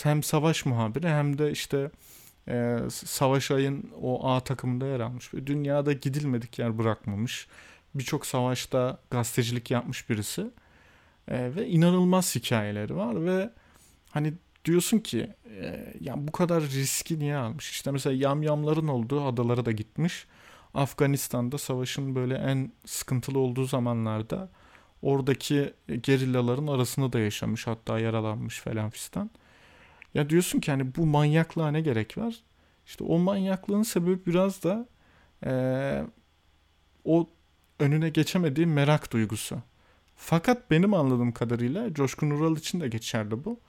hem 0.03 0.23
savaş 0.23 0.65
muhabiri 0.65 1.09
hem 1.09 1.37
de 1.37 1.51
işte 1.51 1.91
e, 2.47 2.79
Savaş 2.89 3.51
Ay'ın 3.51 3.91
o 4.01 4.29
A 4.29 4.39
takımında 4.39 4.87
yer 4.87 4.99
almış. 4.99 5.33
Ve 5.33 5.47
dünyada 5.47 5.93
gidilmedik 5.93 6.59
yer 6.59 6.77
bırakmamış. 6.77 7.47
Birçok 7.95 8.25
savaşta 8.25 8.97
gazetecilik 9.11 9.71
yapmış 9.71 10.09
birisi. 10.09 10.41
E, 11.27 11.55
ve 11.55 11.67
inanılmaz 11.67 12.35
hikayeleri 12.35 12.95
var 12.95 13.25
ve 13.25 13.49
hani 14.09 14.33
diyorsun 14.65 14.99
ki 14.99 15.33
e, 15.61 15.93
ya 16.01 16.27
bu 16.27 16.31
kadar 16.31 16.63
riski 16.63 17.19
niye 17.19 17.35
almış? 17.35 17.71
İşte 17.71 17.91
mesela 17.91 18.15
yamyamların 18.15 18.87
olduğu 18.87 19.25
adalara 19.25 19.65
da 19.65 19.71
gitmiş. 19.71 20.27
Afganistan'da 20.73 21.57
savaşın 21.57 22.15
böyle 22.15 22.35
en 22.35 22.71
sıkıntılı 22.85 23.39
olduğu 23.39 23.65
zamanlarda 23.65 24.49
oradaki 25.01 25.73
gerillaların 26.01 26.67
arasında 26.67 27.13
da 27.13 27.19
yaşamış 27.19 27.67
hatta 27.67 27.99
yaralanmış 27.99 28.59
falan 28.59 28.89
fistan. 28.89 29.29
Ya 30.13 30.29
diyorsun 30.29 30.59
ki 30.59 30.71
hani 30.71 30.95
bu 30.95 31.05
manyaklığa 31.05 31.71
ne 31.71 31.81
gerek 31.81 32.17
var? 32.17 32.35
İşte 32.85 33.03
o 33.03 33.19
manyaklığın 33.19 33.83
sebebi 33.83 34.25
biraz 34.25 34.63
da 34.63 34.87
ee, 35.45 36.03
o 37.05 37.29
önüne 37.79 38.09
geçemediği 38.09 38.67
merak 38.67 39.13
duygusu. 39.13 39.61
Fakat 40.15 40.71
benim 40.71 40.93
anladığım 40.93 41.31
kadarıyla 41.31 41.93
Coşkun 41.93 42.29
Ural 42.29 42.57
için 42.57 42.81
de 42.81 42.87
geçerli 42.87 43.45
bu. 43.45 43.59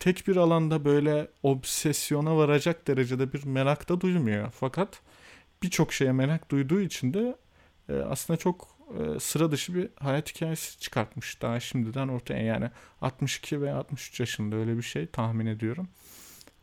Tek 0.00 0.28
bir 0.28 0.36
alanda 0.36 0.84
böyle 0.84 1.28
obsesyona 1.42 2.36
varacak 2.36 2.86
derecede 2.88 3.32
bir 3.32 3.44
merak 3.46 3.88
da 3.88 4.00
duymuyor. 4.00 4.50
Fakat 4.50 5.00
birçok 5.62 5.92
şeye 5.92 6.12
merak 6.12 6.50
duyduğu 6.50 6.80
için 6.80 7.14
de 7.14 7.36
e, 7.88 7.94
aslında 7.94 8.36
çok 8.38 8.68
e, 8.98 9.20
sıra 9.20 9.50
dışı 9.50 9.74
bir 9.74 9.88
hayat 10.00 10.34
hikayesi 10.34 10.78
çıkartmış 10.78 11.42
daha 11.42 11.60
şimdiden 11.60 12.08
ortaya. 12.08 12.42
Yani 12.42 12.70
62 13.00 13.62
veya 13.62 13.76
63 13.76 14.20
yaşında 14.20 14.56
öyle 14.56 14.76
bir 14.76 14.82
şey 14.82 15.06
tahmin 15.06 15.46
ediyorum. 15.46 15.88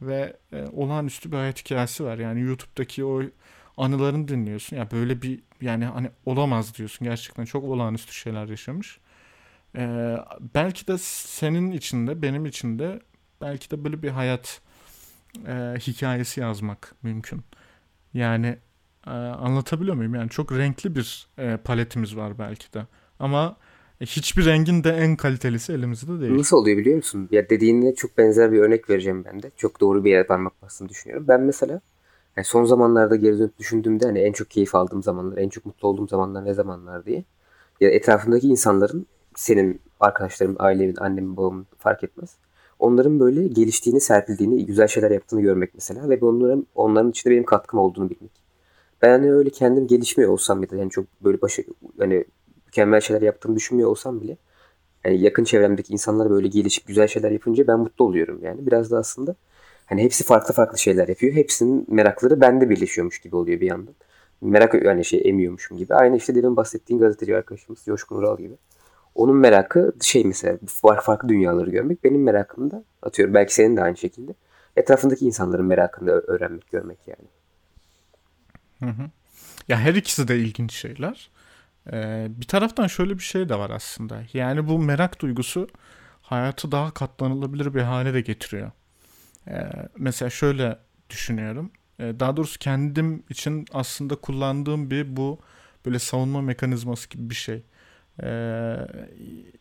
Ve 0.01 0.37
e, 0.51 0.63
olağanüstü 0.63 1.31
bir 1.31 1.37
hayat 1.37 1.59
hikayesi 1.59 2.03
var. 2.03 2.17
Yani 2.17 2.41
YouTube'daki 2.41 3.05
o 3.05 3.21
anılarını 3.77 4.27
dinliyorsun. 4.27 4.77
Ya 4.77 4.91
böyle 4.91 5.21
bir 5.21 5.39
yani 5.61 5.85
hani 5.85 6.09
olamaz 6.25 6.77
diyorsun. 6.77 7.05
Gerçekten 7.05 7.45
çok 7.45 7.63
olağanüstü 7.63 8.13
şeyler 8.13 8.47
yaşamış. 8.47 8.99
E, 9.75 10.15
belki 10.55 10.87
de 10.87 10.97
senin 10.97 11.71
içinde 11.71 12.21
benim 12.21 12.45
içinde 12.45 12.99
belki 13.41 13.71
de 13.71 13.83
böyle 13.83 14.03
bir 14.03 14.09
hayat 14.09 14.61
e, 15.47 15.53
hikayesi 15.79 16.39
yazmak 16.39 16.95
mümkün. 17.03 17.43
Yani 18.13 18.57
Ee, 19.07 19.09
anlatabiliyor 19.09 19.95
muyum? 19.95 20.15
Yani 20.15 20.29
çok 20.29 20.51
renkli 20.51 20.95
bir 20.95 21.27
e, 21.37 21.57
paletimiz 21.57 22.17
var 22.17 22.39
belki 22.39 22.73
de. 22.73 22.81
Ama 23.19 23.57
hiçbir 24.01 24.45
rengin 24.45 24.83
de 24.83 24.89
en 24.89 25.15
kalitelisi 25.15 25.73
elimizde 25.73 26.21
değil. 26.21 26.37
Nasıl 26.37 26.57
oluyor 26.57 26.77
biliyor 26.77 26.95
musun? 26.95 27.27
Ya 27.31 27.49
dediğine 27.49 27.95
çok 27.95 28.17
benzer 28.17 28.51
bir 28.51 28.59
örnek 28.59 28.89
vereceğim 28.89 29.25
ben 29.25 29.43
de. 29.43 29.51
Çok 29.57 29.81
doğru 29.81 30.05
bir 30.05 30.11
yere 30.11 30.23
parmak 30.23 30.61
bastığını 30.61 30.89
düşünüyorum. 30.89 31.25
Ben 31.27 31.41
mesela 31.41 31.81
yani 32.37 32.45
son 32.45 32.65
zamanlarda 32.65 33.15
geri 33.15 33.39
dönüp 33.39 33.59
düşündüğümde 33.59 34.05
hani 34.05 34.19
en 34.19 34.31
çok 34.31 34.49
keyif 34.49 34.75
aldığım 34.75 35.03
zamanlar, 35.03 35.37
en 35.37 35.49
çok 35.49 35.65
mutlu 35.65 35.87
olduğum 35.87 36.07
zamanlar 36.07 36.45
ne 36.45 36.53
zamanlar 36.53 37.05
diye. 37.05 37.23
Ya 37.81 37.89
etrafındaki 37.89 38.47
insanların 38.47 39.05
senin 39.35 39.81
arkadaşlarım, 39.99 40.55
ailemin, 40.59 40.95
annemin, 40.95 41.37
babamın 41.37 41.67
fark 41.77 42.03
etmez. 42.03 42.35
Onların 42.79 43.19
böyle 43.19 43.47
geliştiğini, 43.47 44.01
serpildiğini, 44.01 44.65
güzel 44.65 44.87
şeyler 44.87 45.11
yaptığını 45.11 45.41
görmek 45.41 45.73
mesela 45.73 46.09
ve 46.09 46.19
onların 46.21 46.67
onların 46.75 47.09
içinde 47.09 47.33
benim 47.33 47.45
katkım 47.45 47.79
olduğunu 47.79 48.09
bilmek. 48.09 48.40
Ben 49.01 49.09
hani 49.09 49.33
öyle 49.33 49.49
kendim 49.49 49.87
gelişmiyor 49.87 50.31
olsam 50.31 50.61
bile 50.61 50.77
yani 50.77 50.89
çok 50.89 51.05
böyle 51.21 51.41
başı 51.41 51.63
hani 51.99 52.25
mükemmel 52.65 53.01
şeyler 53.01 53.21
yaptığımı 53.21 53.55
düşünmüyor 53.55 53.89
olsam 53.89 54.21
bile 54.21 54.37
yani 55.05 55.21
yakın 55.21 55.43
çevremdeki 55.43 55.93
insanlar 55.93 56.29
böyle 56.29 56.47
gelişip 56.47 56.87
güzel 56.87 57.07
şeyler 57.07 57.31
yapınca 57.31 57.67
ben 57.67 57.79
mutlu 57.79 58.05
oluyorum 58.05 58.39
yani. 58.43 58.67
Biraz 58.67 58.91
da 58.91 58.97
aslında 58.97 59.35
hani 59.85 60.03
hepsi 60.03 60.23
farklı 60.23 60.53
farklı 60.53 60.77
şeyler 60.77 61.07
yapıyor. 61.07 61.33
Hepsinin 61.33 61.85
merakları 61.89 62.41
bende 62.41 62.69
birleşiyormuş 62.69 63.19
gibi 63.19 63.35
oluyor 63.35 63.61
bir 63.61 63.67
yandan. 63.67 63.95
Merak 64.41 64.85
yani 64.85 65.05
şey 65.05 65.21
emiyormuşum 65.25 65.77
gibi. 65.77 65.95
Aynı 65.95 66.17
işte 66.17 66.35
demin 66.35 66.55
bahsettiğin 66.55 66.99
gazeteci 66.99 67.37
arkadaşımız 67.37 67.83
Coşkun 67.85 68.15
Ural 68.15 68.37
gibi. 68.37 68.53
Onun 69.15 69.35
merakı 69.35 69.93
şey 70.01 70.23
mesela 70.23 70.57
farklı 70.67 71.03
farklı 71.03 71.29
dünyaları 71.29 71.69
görmek. 71.69 72.03
Benim 72.03 72.23
merakım 72.23 72.71
da 72.71 72.83
atıyorum 73.01 73.33
belki 73.33 73.53
senin 73.53 73.77
de 73.77 73.81
aynı 73.81 73.97
şekilde. 73.97 74.33
Etrafındaki 74.75 75.25
insanların 75.25 75.65
merakını 75.65 76.11
öğrenmek, 76.11 76.71
görmek 76.71 77.07
yani. 77.07 77.40
Hı 78.81 78.85
hı. 78.89 79.09
Ya 79.69 79.79
her 79.79 79.95
ikisi 79.95 80.27
de 80.27 80.39
ilginç 80.39 80.73
şeyler. 80.73 81.29
Ee, 81.93 82.27
bir 82.29 82.47
taraftan 82.47 82.87
şöyle 82.87 83.19
bir 83.19 83.23
şey 83.23 83.49
de 83.49 83.55
var 83.59 83.69
aslında. 83.69 84.23
Yani 84.33 84.67
bu 84.67 84.79
merak 84.79 85.21
duygusu 85.21 85.67
hayatı 86.21 86.71
daha 86.71 86.91
katlanılabilir 86.91 87.75
bir 87.75 87.81
hale 87.81 88.13
de 88.13 88.21
getiriyor. 88.21 88.71
Ee, 89.47 89.69
mesela 89.97 90.29
şöyle 90.29 90.79
düşünüyorum. 91.09 91.71
Ee, 91.99 92.15
daha 92.21 92.37
doğrusu 92.37 92.59
kendim 92.59 93.23
için 93.29 93.65
aslında 93.73 94.15
kullandığım 94.15 94.91
bir 94.91 95.17
bu 95.17 95.39
böyle 95.85 95.99
savunma 95.99 96.41
mekanizması 96.41 97.09
gibi 97.09 97.29
bir 97.29 97.35
şey. 97.35 97.63
Ee, 98.23 98.77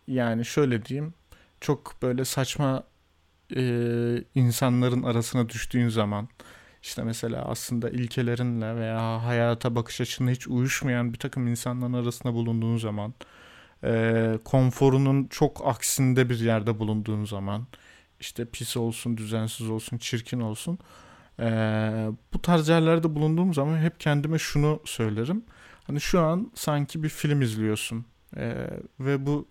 yani 0.09 0.45
şöyle 0.45 0.85
diyeyim. 0.85 1.15
Çok 1.61 2.03
böyle 2.03 2.25
saçma 2.25 2.85
e, 3.57 3.63
insanların 4.35 5.03
arasına 5.03 5.49
düştüğün 5.49 5.89
zaman 5.89 6.29
işte 6.83 7.03
mesela 7.03 7.45
aslında 7.45 7.91
ilkelerinle 7.91 8.77
veya 8.77 9.25
hayata 9.25 9.75
bakış 9.75 10.01
açınla 10.01 10.31
hiç 10.31 10.49
uyuşmayan 10.49 11.13
bir 11.13 11.19
takım 11.19 11.47
insanların 11.47 11.93
arasında 11.93 12.35
bulunduğun 12.35 12.77
zaman 12.77 13.15
e, 13.85 14.39
konforunun 14.45 15.27
çok 15.27 15.67
aksinde 15.67 16.31
bir 16.31 16.41
yerde 16.41 16.79
bulunduğun 16.79 17.25
zaman 17.25 17.67
işte 18.21 18.45
pis 18.45 18.77
olsun, 18.77 19.17
düzensiz 19.17 19.71
olsun, 19.71 19.99
çirkin 19.99 20.41
olsun 20.41 20.79
e, 21.41 21.47
bu 22.33 22.43
tarz 22.43 22.69
yerlerde 22.69 23.15
bulunduğum 23.15 23.55
zaman 23.55 23.79
hep 23.79 24.01
kendime 24.01 24.39
şunu 24.39 24.81
söylerim. 24.85 25.45
Hani 25.85 26.01
şu 26.01 26.21
an 26.21 26.53
sanki 26.55 27.03
bir 27.03 27.09
film 27.09 27.43
izliyorsun 27.43 28.07
e, 28.37 28.55
ve 29.01 29.27
bu 29.27 29.49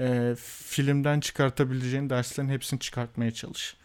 e, 0.00 0.34
filmden 0.44 1.20
çıkartabileceğin 1.20 2.10
derslerin 2.10 2.48
hepsini 2.48 2.80
çıkartmaya 2.80 3.30
çalış. 3.30 3.76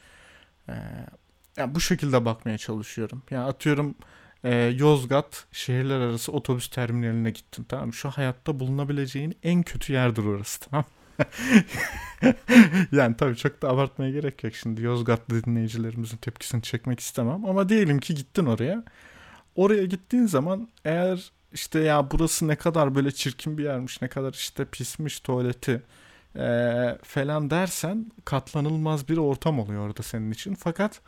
Yani 1.59 1.75
bu 1.75 1.79
şekilde 1.79 2.25
bakmaya 2.25 2.57
çalışıyorum. 2.57 3.23
Yani 3.31 3.45
atıyorum 3.45 3.95
e, 4.43 4.55
Yozgat 4.55 5.45
şehirler 5.51 5.99
arası 5.99 6.31
otobüs 6.31 6.69
terminaline 6.69 7.31
gittin 7.31 7.63
tamam 7.63 7.93
Şu 7.93 8.09
hayatta 8.09 8.59
bulunabileceğin 8.59 9.37
en 9.43 9.63
kötü 9.63 9.93
yerdir 9.93 10.23
orası 10.23 10.59
tamam 10.59 10.85
yani 12.91 13.15
tabii 13.17 13.35
çok 13.35 13.61
da 13.61 13.69
abartmaya 13.69 14.11
gerek 14.11 14.43
yok 14.43 14.55
şimdi 14.55 14.81
Yozgatlı 14.81 15.43
dinleyicilerimizin 15.43 16.17
tepkisini 16.17 16.61
çekmek 16.61 16.99
istemem 16.99 17.45
ama 17.45 17.69
diyelim 17.69 17.99
ki 17.99 18.15
gittin 18.15 18.45
oraya. 18.45 18.83
Oraya 19.55 19.85
gittiğin 19.85 20.25
zaman 20.25 20.69
eğer 20.85 21.31
işte 21.53 21.79
ya 21.79 22.11
burası 22.11 22.47
ne 22.47 22.55
kadar 22.55 22.95
böyle 22.95 23.11
çirkin 23.11 23.57
bir 23.57 23.63
yermiş 23.63 24.01
ne 24.01 24.07
kadar 24.07 24.33
işte 24.33 24.65
pismiş 24.65 25.19
tuvaleti 25.19 25.81
e, 26.35 26.97
falan 27.03 27.49
dersen 27.49 28.11
katlanılmaz 28.25 29.09
bir 29.09 29.17
ortam 29.17 29.59
oluyor 29.59 29.87
orada 29.87 30.03
senin 30.03 30.31
için. 30.31 30.55
Fakat 30.55 31.01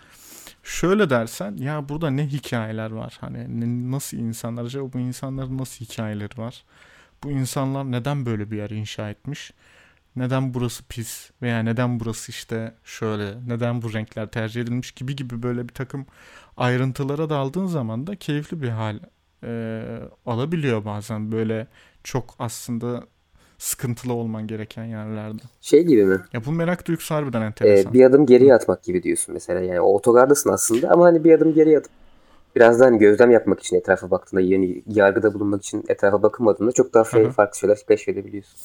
şöyle 0.63 1.09
dersen 1.09 1.57
ya 1.57 1.89
burada 1.89 2.09
ne 2.09 2.27
hikayeler 2.27 2.91
var? 2.91 3.17
Hani 3.21 3.61
ne, 3.61 3.91
nasıl 3.91 4.17
insanlar 4.17 4.65
acaba 4.65 4.93
bu 4.93 4.99
insanların 4.99 5.57
nasıl 5.57 5.85
hikayeleri 5.85 6.37
var? 6.37 6.63
Bu 7.23 7.31
insanlar 7.31 7.91
neden 7.91 8.25
böyle 8.25 8.51
bir 8.51 8.57
yer 8.57 8.69
inşa 8.69 9.09
etmiş? 9.09 9.53
Neden 10.15 10.53
burası 10.53 10.83
pis 10.83 11.31
veya 11.41 11.59
neden 11.59 11.99
burası 11.99 12.31
işte 12.31 12.75
şöyle 12.83 13.47
neden 13.47 13.81
bu 13.81 13.93
renkler 13.93 14.27
tercih 14.31 14.61
edilmiş 14.61 14.91
gibi 14.91 15.15
gibi 15.15 15.43
böyle 15.43 15.69
bir 15.69 15.73
takım 15.73 16.05
ayrıntılara 16.57 17.29
daldığın 17.29 17.65
zaman 17.65 18.07
da 18.07 18.15
keyifli 18.15 18.61
bir 18.61 18.69
hal 18.69 18.99
e, 19.43 19.83
alabiliyor 20.25 20.85
bazen. 20.85 21.31
Böyle 21.31 21.67
çok 22.03 22.35
aslında 22.39 23.07
sıkıntılı 23.61 24.13
olman 24.13 24.47
gereken 24.47 24.83
yerlerde. 24.83 25.41
Şey 25.61 25.83
gibi 25.83 26.05
mi? 26.05 26.19
Ya 26.33 26.45
bu 26.45 26.51
merak 26.51 26.87
duygusu 26.87 27.15
harbiden 27.15 27.41
enteresan. 27.41 27.91
Ee, 27.91 27.93
bir 27.93 28.05
adım 28.05 28.25
geriye 28.25 28.53
atmak 28.53 28.83
gibi 28.83 29.03
diyorsun 29.03 29.33
mesela. 29.33 29.59
Yani 29.59 29.81
otogardasın 29.81 30.49
aslında 30.49 30.89
ama 30.89 31.05
hani 31.05 31.23
bir 31.23 31.33
adım 31.33 31.53
geriye 31.53 31.77
atıp 31.77 31.91
biraz 32.55 32.79
da 32.79 32.85
hani 32.85 32.97
gözlem 32.97 33.31
yapmak 33.31 33.59
için 33.59 33.75
etrafa 33.75 34.11
baktığında 34.11 34.41
yeni 34.41 34.83
yargıda 34.87 35.33
bulunmak 35.33 35.63
için 35.63 35.83
etrafa 35.89 36.23
bakılmadığında 36.23 36.71
çok 36.71 36.93
daha 36.93 37.03
Hı-hı. 37.03 37.31
farklı 37.31 37.59
şeyler 37.59 37.77
keşfedebiliyorsun. 37.87 38.59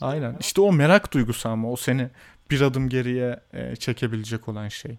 Aynen. 0.00 0.36
İşte 0.40 0.60
o 0.60 0.72
merak 0.72 1.12
duygusu 1.12 1.48
ama 1.48 1.72
o 1.72 1.76
seni 1.76 2.10
bir 2.50 2.60
adım 2.60 2.88
geriye 2.88 3.40
e, 3.52 3.76
çekebilecek 3.76 4.48
olan 4.48 4.68
şey. 4.68 4.98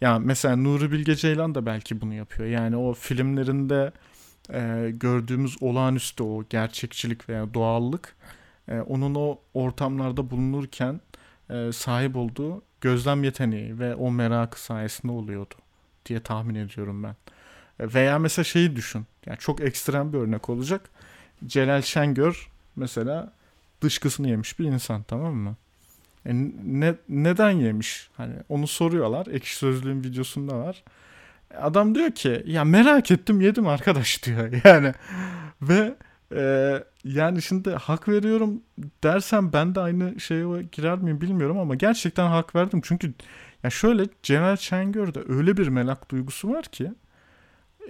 Ya 0.00 0.18
mesela 0.18 0.56
Nuri 0.56 0.92
Bilge 0.92 1.14
Ceylan 1.14 1.54
da 1.54 1.66
belki 1.66 2.00
bunu 2.00 2.14
yapıyor. 2.14 2.48
Yani 2.48 2.76
o 2.76 2.94
filmlerinde 2.94 3.92
e, 4.52 4.90
gördüğümüz 4.94 5.62
olağanüstü 5.62 6.22
o 6.22 6.44
gerçekçilik 6.50 7.28
veya 7.28 7.54
doğallık 7.54 8.16
e, 8.68 8.80
onun 8.80 9.14
o 9.14 9.38
ortamlarda 9.54 10.30
bulunurken 10.30 11.00
e, 11.50 11.72
sahip 11.72 12.16
olduğu 12.16 12.62
gözlem 12.80 13.24
yeteneği 13.24 13.78
ve 13.78 13.94
o 13.94 14.10
merakı 14.10 14.62
sayesinde 14.62 15.12
oluyordu 15.12 15.54
diye 16.06 16.20
tahmin 16.20 16.54
ediyorum 16.54 17.02
ben. 17.02 17.16
E, 17.80 17.94
veya 17.94 18.18
mesela 18.18 18.44
şeyi 18.44 18.76
düşün. 18.76 19.06
Yani 19.26 19.38
çok 19.38 19.60
ekstrem 19.60 20.12
bir 20.12 20.18
örnek 20.18 20.48
olacak. 20.50 20.90
Celal 21.46 21.82
Şengör 21.82 22.50
mesela 22.76 23.32
dışkısını 23.80 24.28
yemiş 24.28 24.58
bir 24.58 24.64
insan 24.64 25.02
tamam 25.02 25.34
mı? 25.34 25.56
E, 26.26 26.34
ne, 26.64 26.94
neden 27.08 27.50
yemiş? 27.50 28.10
Hani 28.16 28.34
onu 28.48 28.66
soruyorlar. 28.66 29.26
Ekşi 29.26 29.56
Sözlüğün 29.56 30.04
videosunda 30.04 30.58
var. 30.58 30.82
Adam 31.60 31.94
diyor 31.94 32.10
ki 32.10 32.42
ya 32.46 32.64
merak 32.64 33.10
ettim 33.10 33.40
yedim 33.40 33.66
arkadaş 33.66 34.22
diyor 34.26 34.52
yani 34.64 34.92
ve 35.62 35.94
e, 36.34 36.84
yani 37.04 37.42
şimdi 37.42 37.70
hak 37.70 38.08
veriyorum 38.08 38.62
dersem 39.04 39.52
ben 39.52 39.74
de 39.74 39.80
aynı 39.80 40.20
şeye 40.20 40.62
girer 40.62 40.98
miyim 40.98 41.20
bilmiyorum 41.20 41.58
ama 41.58 41.74
gerçekten 41.74 42.26
hak 42.26 42.54
verdim 42.54 42.80
çünkü 42.84 43.14
ya 43.62 43.70
şöyle 43.70 44.04
Celal 44.22 44.56
Şengör'de 44.56 45.22
öyle 45.28 45.56
bir 45.56 45.68
merak 45.68 46.10
duygusu 46.10 46.52
var 46.52 46.64
ki 46.64 46.92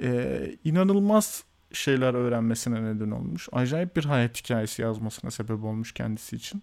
e, 0.03 0.41
inanılmaz 0.65 1.45
şeyler 1.73 2.15
öğrenmesine 2.15 2.83
neden 2.85 3.11
olmuş. 3.11 3.49
Acayip 3.53 3.97
bir 3.97 4.05
hayat 4.05 4.39
hikayesi 4.39 4.83
yazmasına 4.83 5.31
sebep 5.31 5.65
olmuş 5.65 5.93
kendisi 5.93 6.37
için. 6.37 6.63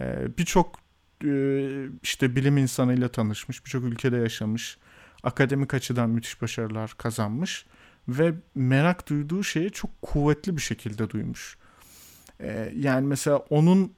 E, 0.00 0.26
Birçok 0.38 0.78
e, 1.24 1.86
işte 2.02 2.36
bilim 2.36 2.56
insanıyla 2.56 3.08
tanışmış, 3.08 3.64
birçok 3.64 3.84
ülkede 3.84 4.16
yaşamış 4.16 4.78
akademik 5.22 5.74
açıdan 5.74 6.10
müthiş 6.10 6.42
başarılar 6.42 6.94
kazanmış 6.98 7.66
ve 8.08 8.34
merak 8.54 9.08
duyduğu 9.08 9.44
şeyi 9.44 9.70
çok 9.70 10.02
kuvvetli 10.02 10.56
bir 10.56 10.62
şekilde 10.62 11.10
duymuş. 11.10 11.58
Ee, 12.40 12.72
yani 12.76 13.06
mesela 13.06 13.36
onun 13.36 13.92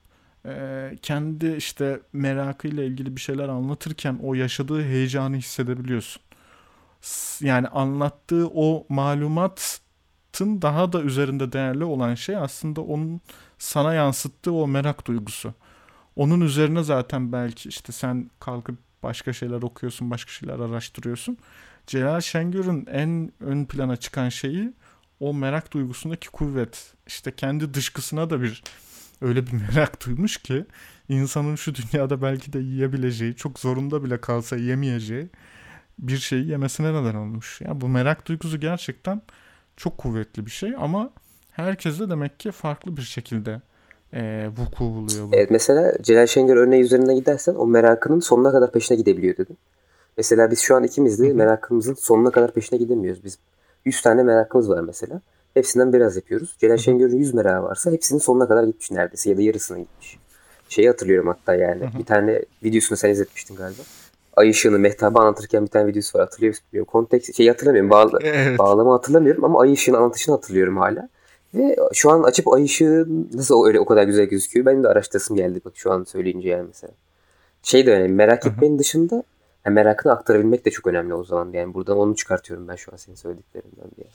e, 0.47 0.93
kendi 1.03 1.55
işte 1.57 2.01
merakıyla 2.13 2.85
ilgili 2.85 3.17
bir 3.17 3.21
şeyler 3.21 3.49
anlatırken 3.49 4.19
o 4.23 4.35
yaşadığı 4.35 4.83
heyecanı 4.83 5.37
hissedebiliyorsun. 5.37 6.23
Yani 7.41 7.69
anlattığı 7.69 8.49
o 8.55 8.87
malumatın 8.89 10.63
daha 10.63 10.93
da 10.93 11.03
üzerinde 11.03 11.53
değerli 11.53 11.85
olan 11.85 12.15
şey 12.15 12.37
aslında 12.37 12.81
onun 12.81 13.21
sana 13.59 13.95
yansıttığı 13.95 14.53
o 14.53 14.67
merak 14.67 15.07
duygusu. 15.07 15.55
Onun 16.17 16.41
üzerine 16.41 16.83
zaten 16.83 17.33
belki 17.33 17.69
işte 17.69 17.93
sen 17.93 18.31
kalkıp 18.41 18.79
başka 19.05 19.33
şeyler 19.33 19.63
okuyorsun, 19.63 20.11
başka 20.11 20.31
şeyler 20.31 20.59
araştırıyorsun. 20.59 21.39
Celal 21.87 22.21
Şengör'ün 22.21 22.87
en 22.87 23.33
ön 23.41 23.65
plana 23.65 23.97
çıkan 23.97 24.29
şeyi 24.29 24.73
o 25.21 25.35
merak 25.35 25.73
duygusundaki 25.73 26.29
kuvvet. 26.29 26.95
İşte 27.07 27.37
kendi 27.37 27.75
dışkısına 27.75 28.31
da 28.31 28.43
bir 28.43 28.63
öyle 29.21 29.47
bir 29.47 29.53
merak 29.69 30.07
duymuş 30.07 30.37
ki 30.37 30.65
insanın 31.09 31.57
şu 31.57 31.73
dünyada 31.75 32.23
belki 32.23 32.53
de 32.53 32.59
yiyebileceği, 32.59 33.37
çok 33.37 33.59
zorunda 33.59 34.05
bile 34.05 34.21
kalsa 34.21 34.57
yemeyeceği 34.57 35.29
bir 35.99 36.19
şeyi 36.19 36.49
yemesine 36.49 36.93
neden 36.95 37.15
olmuş. 37.15 37.61
Ya 37.61 37.81
bu 37.81 37.89
merak 37.89 38.29
duygusu 38.29 38.61
gerçekten 38.61 39.23
çok 39.77 39.99
kuvvetli 39.99 40.47
bir 40.47 40.51
şey 40.51 40.75
ama 40.79 41.11
herkeste 41.51 42.11
demek 42.11 42.41
ki 42.41 42.53
farklı 42.53 42.97
bir 42.97 43.03
şekilde 43.03 43.61
e, 44.15 44.49
vuku 44.59 44.85
buluyor 44.85 45.29
bu. 45.29 45.31
Evet 45.33 45.51
mesela 45.51 45.93
Celal 46.03 46.27
Şengör 46.27 46.57
örneği 46.57 46.83
üzerine 46.83 47.15
gidersen 47.15 47.55
o 47.55 47.67
merakının 47.67 48.21
sonuna 48.21 48.53
kadar 48.53 48.73
peşine 48.73 48.97
gidebiliyor 48.97 49.37
dedim. 49.37 49.57
Mesela 50.17 50.51
biz 50.51 50.61
şu 50.61 50.77
an 50.77 50.85
ikimiz 50.85 51.21
de 51.21 51.33
merakımızın 51.33 51.95
sonuna 51.95 52.31
kadar 52.31 52.53
peşine 52.53 52.79
gidemiyoruz. 52.79 53.25
Biz 53.25 53.39
100 53.85 54.03
tane 54.03 54.23
merakımız 54.23 54.71
var 54.71 54.81
mesela. 54.81 55.21
Hepsinden 55.55 55.93
biraz 55.93 56.17
yapıyoruz. 56.17 56.57
Celal 56.59 56.77
Şengör'ün 56.77 57.17
100 57.17 57.35
merakı 57.35 57.63
varsa 57.65 57.91
hepsinin 57.91 58.21
sonuna 58.21 58.49
kadar 58.49 58.65
gitmiş 58.65 58.91
neredeyse 58.91 59.31
ya 59.31 59.37
da 59.37 59.43
yarısına 59.43 59.79
gitmiş. 59.79 60.19
Şeyi 60.69 60.89
hatırlıyorum 60.89 61.29
hatta 61.29 61.55
yani. 61.55 61.89
Bir 61.99 62.05
tane 62.05 62.43
videosunu 62.65 62.99
sen 62.99 63.11
izletmiştin 63.11 63.57
galiba. 63.57 63.83
Ay 64.37 64.51
ışığını 64.51 64.79
Mehtap'ı 64.79 65.21
anlatırken 65.21 65.63
bir 65.63 65.71
tane 65.71 65.87
videosu 65.87 66.19
var. 66.19 66.25
Hatırlıyor 66.25 66.55
musun? 66.73 66.85
Konteks 66.85 67.37
şeyi 67.37 67.51
hatırlamıyorum. 67.51 67.91
Bağla, 67.91 68.19
Evet. 68.23 68.59
Bağlama 68.59 68.95
hatırlamıyorum 68.95 69.45
ama 69.45 69.61
ay 69.61 69.73
ışığını 69.73 69.97
anlatışını 69.97 70.35
hatırlıyorum 70.35 70.77
hala. 70.77 71.09
Ve 71.55 71.77
şu 71.93 72.11
an 72.11 72.23
açıp 72.23 72.53
ay 72.53 72.65
ışığı 72.65 73.07
nasıl 73.33 73.67
öyle 73.67 73.81
o 73.81 73.85
kadar 73.85 74.03
güzel 74.03 74.25
gözüküyor? 74.25 74.67
Benim 74.67 74.83
de 74.83 74.89
araştırasım 74.89 75.37
geldi 75.37 75.61
bak 75.65 75.73
şu 75.77 75.93
an 75.93 76.05
söyleyince 76.05 76.49
yani 76.49 76.67
mesela. 76.67 76.93
Şey 77.63 77.87
de 77.87 77.93
önemli. 77.93 78.13
Merak 78.13 78.47
etmenin 78.47 78.79
dışında 78.79 79.23
yani 79.67 79.75
merakını 79.75 80.13
aktarabilmek 80.13 80.65
de 80.65 80.71
çok 80.71 80.87
önemli 80.87 81.15
o 81.15 81.25
zaman. 81.25 81.53
Yani 81.53 81.75
buradan 81.75 81.99
onu 81.99 82.17
çıkartıyorum 82.17 82.69
ben 82.69 82.77
şu 82.77 82.93
an 82.93 82.97
senin 82.97 83.17
söylediklerinden 83.17 83.91
diye. 83.97 84.07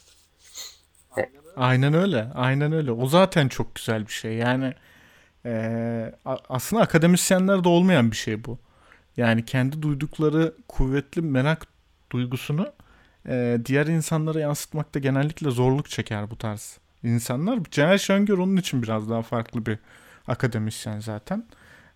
Aynen 1.56 1.94
öyle. 1.94 2.28
Aynen 2.36 2.72
öyle. 2.72 2.92
O 2.92 3.08
zaten 3.08 3.48
çok 3.48 3.76
güzel 3.76 4.08
bir 4.08 4.12
şey. 4.12 4.34
Yani 4.34 4.74
e, 5.46 6.14
aslında 6.50 6.82
akademisyenlerde 6.82 7.70
olmayan 7.70 8.12
bir 8.12 8.16
şey 8.16 8.46
bu. 8.46 8.58
Yani 9.18 9.46
kendi 9.46 9.82
duydukları 9.82 10.54
kuvvetli 10.68 11.22
merak 11.22 11.68
duygusunu 12.12 12.74
e, 13.28 13.58
diğer 13.66 13.88
insanlara 13.88 14.40
yansıtmakta 14.40 15.00
genellikle 15.00 15.52
zorluk 15.52 15.90
çeker 15.90 16.30
bu 16.30 16.38
tarz 16.38 16.80
insanlar. 17.04 17.60
Celal 17.72 17.98
Şengör 17.98 18.38
onun 18.38 18.58
için 18.58 18.84
biraz 18.84 19.10
daha 19.10 19.22
farklı 19.22 19.66
bir 19.66 19.80
akademisyen 20.28 21.00
zaten. 21.00 21.44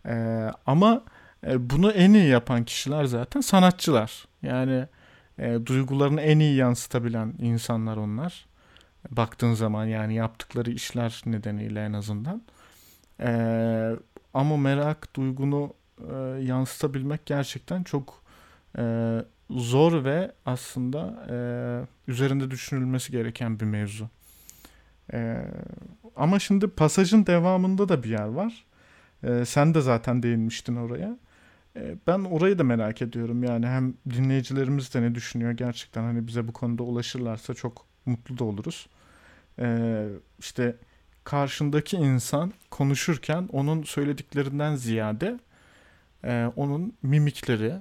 E, 0.06 0.48
ama 0.66 1.04
e, 1.48 1.70
bunu 1.70 1.92
en 1.92 2.14
iyi 2.14 2.28
yapan 2.28 2.64
kişiler 2.64 3.06
zaten 3.06 3.42
sanatçılar. 3.42 4.26
Yani 4.42 4.88
e, 5.40 5.66
duygularını 5.66 6.22
en 6.22 6.40
iyi 6.40 6.56
yansıtabilen 6.56 7.34
insanlar 7.40 7.98
onlar 7.98 8.46
baktığın 9.12 9.54
zaman 9.54 9.86
yani 9.86 10.16
yaptıkları 10.16 10.72
işler 10.72 11.22
nedeniyle 11.26 11.86
en 11.86 11.94
azından. 11.94 12.42
Ee, 13.20 13.92
ama 14.34 14.58
merak 14.58 15.16
duygunu 15.16 15.74
e, 16.12 16.16
yansıtabilmek 16.44 17.26
gerçekten 17.26 17.84
çok 17.84 18.24
e, 18.78 18.84
zor 19.50 20.04
ve 20.04 20.32
aslında 20.46 21.26
e, 21.30 21.38
üzerinde 22.12 22.52
düşünülmesi 22.52 23.12
gereken 23.12 23.60
bir 23.60 23.66
mevzu. 23.66 24.10
E, 25.14 25.38
ama 26.16 26.40
şimdi 26.40 26.68
pasajın 26.68 27.26
devamında 27.26 27.90
da 27.90 28.04
bir 28.04 28.10
yer 28.10 28.28
var. 28.28 28.66
E, 29.24 29.46
sen 29.46 29.74
de 29.74 29.82
zaten 29.82 30.24
değinmiştin 30.24 30.76
oraya. 30.76 31.18
E, 31.76 31.96
ben 32.08 32.20
orayı 32.20 32.60
da 32.60 32.64
merak 32.64 33.02
ediyorum. 33.02 33.44
Yani 33.44 33.68
hem 33.68 33.94
dinleyicilerimiz 34.10 34.94
de 34.94 35.02
ne 35.02 35.16
düşünüyor 35.16 35.52
gerçekten 35.52 36.04
hani 36.04 36.28
bize 36.28 36.48
bu 36.48 36.54
konuda 36.54 36.84
ulaşırlarsa 36.84 37.54
çok 37.54 37.86
mutlu 38.06 38.38
da 38.38 38.44
oluruz. 38.44 38.88
Ee, 39.60 40.08
işte 40.40 40.76
karşındaki 41.24 41.98
insan 41.98 42.54
konuşurken 42.70 43.50
onun 43.52 43.84
söylediklerinden 43.84 44.76
ziyade 44.76 45.40
e, 46.24 46.52
onun 46.56 46.94
mimikleri, 47.04 47.74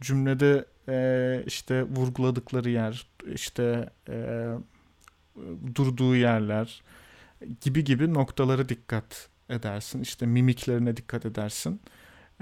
cümlede 0.00 0.64
e, 0.88 1.42
işte 1.46 1.82
vurguladıkları 1.82 2.70
yer, 2.70 3.06
işte 3.34 3.90
e, 4.08 4.46
durduğu 5.74 6.16
yerler 6.16 6.82
gibi 7.60 7.84
gibi 7.84 8.14
noktalara 8.14 8.68
dikkat 8.68 9.28
edersin. 9.48 10.02
İşte 10.02 10.26
mimiklerine 10.26 10.96
dikkat 10.96 11.26
edersin. 11.26 11.80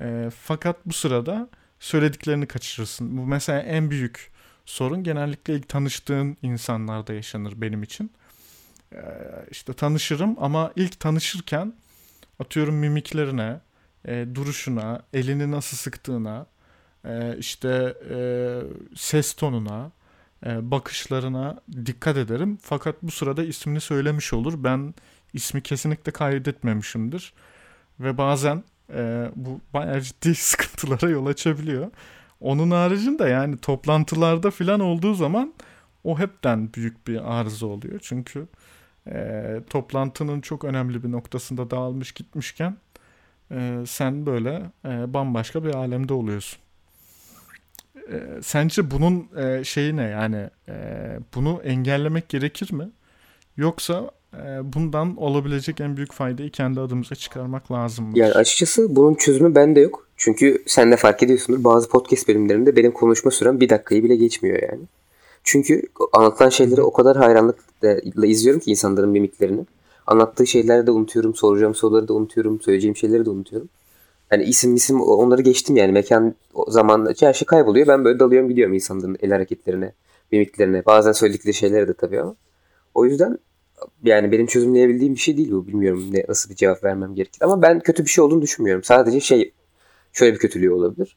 E, 0.01 0.31
fakat 0.41 0.87
bu 0.87 0.93
sırada 0.93 1.49
söylediklerini 1.81 2.47
kaçırırsın. 2.47 3.19
Bu 3.19 3.27
mesela 3.27 3.61
en 3.61 3.91
büyük 3.91 4.31
sorun 4.65 5.03
genellikle 5.03 5.55
ilk 5.55 5.69
tanıştığın 5.69 6.37
insanlarda 6.43 7.13
yaşanır 7.13 7.53
benim 7.57 7.83
için. 7.83 8.11
Ee, 8.93 8.99
işte 9.51 9.73
tanışırım 9.73 10.37
ama 10.39 10.73
ilk 10.77 11.01
tanışırken 11.01 11.75
atıyorum 12.39 12.75
mimiklerine, 12.75 13.61
e, 14.05 14.27
duruşuna, 14.35 15.03
elini 15.13 15.51
nasıl 15.51 15.77
sıktığına, 15.77 16.47
e, 17.05 17.37
işte 17.39 17.95
e, 18.11 18.19
ses 18.97 19.33
tonuna, 19.33 19.87
e, 19.87 19.91
bakışlarına 20.47 21.61
dikkat 21.87 22.17
ederim. 22.17 22.59
Fakat 22.63 23.03
bu 23.03 23.11
sırada 23.11 23.45
ismini 23.45 23.81
söylemiş 23.81 24.33
olur. 24.33 24.65
Ben 24.65 24.95
ismi 25.33 25.63
kesinlikle 25.63 26.13
kaydetmemişimdir. 26.13 27.33
Ve 28.01 28.19
bazen 28.19 28.65
e, 28.95 29.31
bu 29.37 29.61
bayağı 29.75 30.01
ciddi 30.01 30.35
sıkıntılara 30.35 31.11
yol 31.11 31.27
açabiliyor. 31.27 31.91
Onun 32.41 32.71
haricinde 32.71 33.25
yani 33.25 33.59
toplantılarda 33.59 34.51
falan 34.51 34.81
olduğu 34.81 35.15
zaman 35.15 35.55
o 36.05 36.19
hepten 36.19 36.75
büyük 36.75 37.07
bir 37.09 37.39
arıza 37.39 37.67
oluyor. 37.67 38.01
Çünkü 38.03 38.49
e, 39.07 39.61
toplantının 39.71 40.41
çok 40.41 40.65
önemli 40.65 41.05
bir 41.05 41.13
noktasında 41.13 41.71
dağılmış 41.71 42.13
gitmişken 42.13 42.77
e, 43.51 43.83
sen 43.87 44.27
böyle 44.27 44.71
e, 44.85 45.15
bambaşka 45.15 45.65
bir 45.65 45.75
alemde 45.75 46.15
oluyorsun. 46.15 46.61
E, 48.13 48.43
sence 48.43 48.91
bunun 48.91 49.29
e, 49.37 49.65
şeyi 49.65 49.97
ne 49.97 50.03
yani 50.03 50.51
e, 50.69 50.75
bunu 51.35 51.61
engellemek 51.65 52.29
gerekir 52.29 52.73
mi? 52.73 52.91
Yoksa 53.57 54.11
e, 54.35 54.73
bundan 54.73 55.17
olabilecek 55.17 55.81
en 55.81 55.97
büyük 55.97 56.13
faydayı 56.13 56.51
kendi 56.51 56.81
adımıza 56.81 57.15
çıkarmak 57.15 57.73
lazım 57.73 58.05
mı? 58.05 58.19
Yani 58.19 58.33
açıkçası 58.33 58.97
bunun 58.97 59.15
çözümü 59.15 59.55
bende 59.55 59.81
yok. 59.81 60.07
Çünkü 60.17 60.63
sen 60.67 60.93
de 60.93 60.97
fark 60.97 61.23
ediyorsundur 61.23 61.65
bazı 61.65 61.89
podcast 61.89 62.29
bölümlerinde 62.29 62.77
benim 62.77 62.93
konuşma 62.93 63.31
sürem 63.31 63.61
bir 63.61 63.69
dakikayı 63.69 64.05
bile 64.05 64.17
geçmiyor 64.17 64.63
yani. 64.63 64.83
Çünkü 65.45 65.83
anlatılan 66.13 66.49
şeyleri 66.49 66.83
o 66.83 66.93
kadar 66.93 67.17
hayranlıkla 67.17 68.27
izliyorum 68.27 68.61
ki 68.61 68.71
insanların 68.71 69.11
mimiklerini. 69.11 69.67
Anlattığı 70.07 70.47
şeyleri 70.47 70.87
de 70.87 70.91
unutuyorum, 70.91 71.35
soracağım 71.35 71.75
soruları 71.75 72.09
da 72.09 72.15
unutuyorum, 72.15 72.61
söyleyeceğim 72.61 72.97
şeyleri 72.97 73.25
de 73.25 73.31
unutuyorum. 73.31 73.69
Yani 74.33 74.45
isim 74.45 74.75
isim 74.75 75.01
onları 75.01 75.43
geçtim 75.43 75.77
yani 75.77 75.93
mekan 75.93 76.35
zaman 76.69 77.15
her 77.21 77.33
şey 77.33 77.47
kayboluyor. 77.47 77.87
Ben 77.87 78.05
böyle 78.05 78.19
dalıyorum 78.19 78.49
gidiyorum 78.49 78.75
insanların 78.75 79.17
el 79.23 79.31
hareketlerine, 79.31 79.93
mimiklerine. 80.33 80.87
Bazen 80.87 81.13
söyledikleri 81.13 81.55
şeylere 81.55 81.89
de 81.89 81.95
tabii 81.95 82.21
ama. 82.21 82.37
O 82.95 83.05
yüzden 83.05 83.39
yani 84.05 84.33
benim 84.33 84.47
çözümleyebildiğim 84.47 85.15
bir 85.15 85.21
şey 85.21 85.37
değil 85.37 85.53
bu. 85.53 85.67
Bilmiyorum 85.67 86.05
ne 86.13 86.25
nasıl 86.29 86.51
bir 86.51 86.57
cevap 86.57 86.85
vermem 86.85 87.15
gerekir. 87.15 87.43
Ama 87.43 87.63
ben 87.63 87.81
kötü 87.81 88.05
bir 88.05 88.11
şey 88.11 88.25
olduğunu 88.25 88.43
düşünmüyorum. 88.43 88.85
Sadece 88.85 89.21
şey 89.21 89.53
şöyle 90.13 90.35
bir 90.35 90.39
kötülüğü 90.39 90.71
olabilir. 90.71 91.17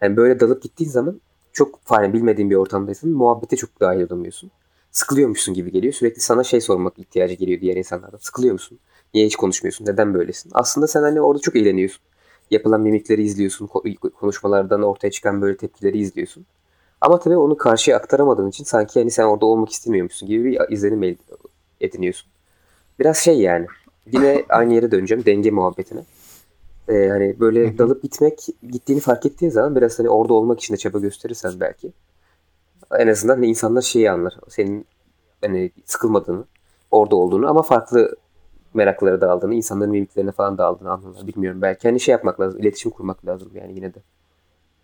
Yani 0.00 0.16
böyle 0.16 0.40
dalıp 0.40 0.62
gittiğin 0.62 0.90
zaman 0.90 1.20
çok 1.52 1.80
yani 1.92 2.12
bilmediğin 2.12 2.50
bir 2.50 2.56
ortamdaysın. 2.56 3.12
Muhabbete 3.12 3.56
çok 3.56 3.80
dahil 3.80 4.00
olamıyorsun. 4.00 4.50
Sıkılıyormuşsun 4.90 5.54
gibi 5.54 5.72
geliyor. 5.72 5.92
Sürekli 5.92 6.20
sana 6.20 6.44
şey 6.44 6.60
sormak 6.60 6.98
ihtiyacı 6.98 7.34
geliyor 7.34 7.60
diğer 7.60 7.76
insanlardan. 7.76 8.18
Sıkılıyor 8.18 8.52
musun? 8.52 8.78
Niye 9.14 9.26
hiç 9.26 9.36
konuşmuyorsun? 9.36 9.86
Neden 9.86 10.14
böylesin? 10.14 10.50
Aslında 10.54 10.86
sen 10.86 11.02
hani 11.02 11.20
orada 11.20 11.40
çok 11.40 11.56
eğleniyorsun. 11.56 12.02
Yapılan 12.50 12.80
mimikleri 12.80 13.22
izliyorsun. 13.22 13.66
Konuşmalardan 14.20 14.82
ortaya 14.82 15.10
çıkan 15.10 15.42
böyle 15.42 15.56
tepkileri 15.56 15.98
izliyorsun. 15.98 16.46
Ama 17.00 17.18
tabii 17.18 17.36
onu 17.36 17.56
karşıya 17.56 17.96
aktaramadığın 17.96 18.48
için 18.48 18.64
sanki 18.64 19.00
hani 19.00 19.10
sen 19.10 19.24
orada 19.24 19.46
olmak 19.46 19.70
istemiyormuşsun 19.70 20.28
gibi 20.28 20.44
bir 20.44 20.60
izlenim 20.70 21.16
ediniyorsun. 21.80 22.30
Biraz 22.98 23.16
şey 23.16 23.38
yani. 23.38 23.66
Yine 24.12 24.44
aynı 24.48 24.74
yere 24.74 24.90
döneceğim. 24.90 25.24
Denge 25.24 25.50
muhabbetine. 25.50 26.04
Ee, 26.88 27.08
hani 27.08 27.40
böyle 27.40 27.78
dalıp 27.78 28.02
gitmek 28.02 28.46
gittiğini 28.70 29.00
fark 29.00 29.26
ettiğin 29.26 29.52
zaman 29.52 29.76
biraz 29.76 29.98
hani 29.98 30.08
orada 30.08 30.34
olmak 30.34 30.60
için 30.60 30.74
de 30.74 30.78
çaba 30.78 30.98
gösterirsen 30.98 31.52
belki 31.60 31.92
en 32.98 33.08
azından 33.08 33.42
insanlar 33.42 33.82
şeyi 33.82 34.10
anlar. 34.10 34.36
Senin 34.48 34.86
hani 35.40 35.70
sıkılmadığını, 35.84 36.44
orada 36.90 37.16
olduğunu 37.16 37.48
ama 37.48 37.62
farklı 37.62 38.16
meraklara 38.74 39.20
daldığını, 39.20 39.54
insanların 39.54 39.90
mimiklerine 39.90 40.32
falan 40.32 40.58
daldığını 40.58 40.90
anlarlar. 40.90 41.26
Bilmiyorum. 41.26 41.62
Belki 41.62 41.88
hani 41.88 42.00
şey 42.00 42.12
yapmak 42.12 42.40
lazım. 42.40 42.60
iletişim 42.60 42.90
kurmak 42.90 43.26
lazım 43.26 43.50
yani 43.54 43.74
yine 43.74 43.94
de. 43.94 44.02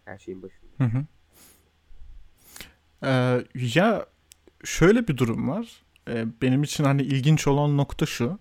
Her 0.04 0.18
şeyin 0.18 0.42
başında. 0.42 0.70
Hı 0.78 0.84
hı. 0.84 1.04
Ee, 3.04 3.44
ya 3.74 4.06
şöyle 4.64 5.08
bir 5.08 5.16
durum 5.16 5.48
var. 5.48 5.82
Ee, 6.08 6.24
benim 6.42 6.62
için 6.62 6.84
hani 6.84 7.02
ilginç 7.02 7.46
olan 7.46 7.76
nokta 7.76 8.06
şu. 8.06 8.38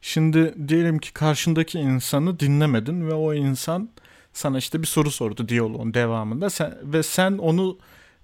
Şimdi 0.00 0.68
diyelim 0.68 0.98
ki 0.98 1.12
karşındaki 1.12 1.78
insanı 1.78 2.40
dinlemedin 2.40 3.08
ve 3.08 3.14
o 3.14 3.34
insan 3.34 3.88
sana 4.32 4.58
işte 4.58 4.82
bir 4.82 4.86
soru 4.86 5.10
sordu 5.10 5.48
diyaloğun 5.48 5.94
devamında 5.94 6.50
sen, 6.50 6.74
ve 6.82 7.02
sen 7.02 7.38
onu 7.38 7.78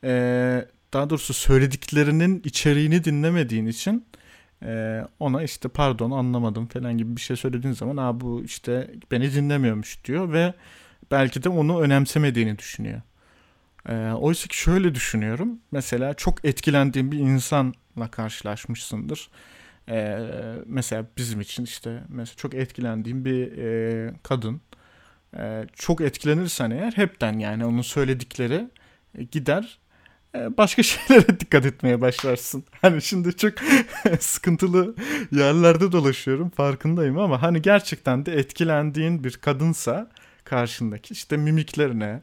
e, 0.05 0.65
daha 0.93 1.11
doğrusu 1.11 1.35
söylediklerinin 1.35 2.43
içeriğini 2.45 3.05
dinlemediğin 3.05 3.67
için 3.67 4.07
ona 5.19 5.43
işte 5.43 5.69
pardon 5.69 6.11
anlamadım 6.11 6.67
falan 6.67 6.99
gibi 6.99 7.17
bir 7.17 7.21
şey 7.21 7.37
söylediğin 7.37 7.75
zaman 7.75 7.97
Aa, 7.97 8.21
bu 8.21 8.43
işte 8.45 8.91
beni 9.11 9.35
dinlemiyormuş 9.35 10.05
diyor 10.05 10.33
ve 10.33 10.55
belki 11.11 11.43
de 11.43 11.49
onu 11.49 11.81
önemsemediğini 11.81 12.59
düşünüyor. 12.59 13.01
E, 13.89 14.13
oysa 14.13 14.49
ki 14.49 14.57
şöyle 14.57 14.95
düşünüyorum. 14.95 15.59
Mesela 15.73 16.15
çok 16.15 16.45
etkilendiğim 16.45 17.13
bir 17.13 17.19
insan 17.19 17.75
kadınla 17.95 18.11
karşılaşmışsındır. 18.11 19.31
E, 19.89 20.19
mesela 20.67 21.07
bizim 21.17 21.41
için 21.41 21.65
işte 21.65 22.03
mesela 22.09 22.37
çok 22.37 22.55
etkilendiğim 22.55 23.25
bir 23.25 23.59
e, 23.59 24.15
kadın. 24.23 24.61
E, 25.37 25.67
çok 25.75 26.01
etkilenirsen 26.01 26.71
eğer 26.71 26.93
hepten 26.93 27.39
yani 27.39 27.65
onun 27.65 27.83
söyledikleri 27.83 28.69
gider 29.31 29.79
başka 30.35 30.83
şeylere 30.83 31.41
dikkat 31.41 31.67
etmeye 31.67 32.01
başlarsın. 32.01 32.65
Hani 32.83 33.03
şimdi 33.03 33.37
çok 33.37 33.53
sıkıntılı 34.21 34.95
yerlerde 35.33 35.93
dolaşıyorum 35.93 36.51
farkındayım 36.51 37.19
ama 37.19 37.43
hani 37.43 37.63
gerçekten 37.63 38.27
de 38.27 38.33
etkilendiğin 38.33 39.25
bir 39.25 39.33
kadınsa 39.33 40.11
karşındaki 40.45 41.15
işte 41.15 41.37
mimiklerine, 41.37 42.23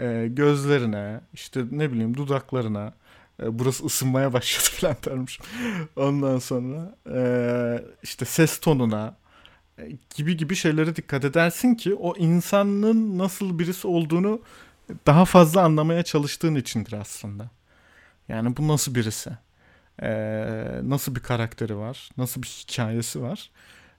e, 0.00 0.26
gözlerine, 0.30 1.20
işte 1.32 1.64
ne 1.70 1.92
bileyim 1.92 2.16
dudaklarına, 2.16 2.94
e, 3.42 3.58
burası 3.58 3.86
ısınmaya 3.86 4.32
başladı 4.32 4.76
falan 4.80 4.96
dermiş. 5.06 5.40
Ondan 5.96 6.38
sonra 6.38 6.94
işte 8.02 8.24
ses 8.24 8.58
tonuna 8.60 9.16
gibi 10.16 10.36
gibi 10.36 10.54
şeylere 10.54 10.96
dikkat 10.96 11.24
edersin 11.24 11.74
ki 11.74 11.94
o 11.94 12.16
insanın 12.16 13.18
nasıl 13.18 13.58
birisi 13.58 13.86
olduğunu 13.86 14.40
daha 15.06 15.24
fazla 15.24 15.62
anlamaya 15.62 16.02
çalıştığın 16.02 16.54
içindir 16.54 16.92
aslında. 16.92 17.50
Yani 18.28 18.56
bu 18.56 18.68
nasıl 18.68 18.94
birisi? 18.94 19.30
Ee, 20.02 20.80
nasıl 20.82 21.14
bir 21.14 21.20
karakteri 21.20 21.76
var? 21.76 22.10
Nasıl 22.16 22.42
bir 22.42 22.48
hikayesi 22.48 23.22
var? 23.22 23.50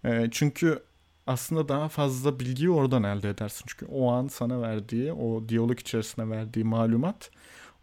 Ee, 0.06 0.28
çünkü 0.32 0.84
aslında 1.28 1.70
daha 1.70 1.90
fazla 1.90 2.40
bilgiyi 2.40 2.70
oradan 2.70 3.04
elde 3.04 3.30
edersin. 3.30 3.66
Çünkü 3.68 3.86
o 3.86 4.12
an 4.12 4.28
sana 4.28 4.62
verdiği, 4.62 5.14
o 5.14 5.50
diyalog 5.50 5.80
içerisinde 5.80 6.30
verdiği 6.30 6.64
malumat 6.64 7.32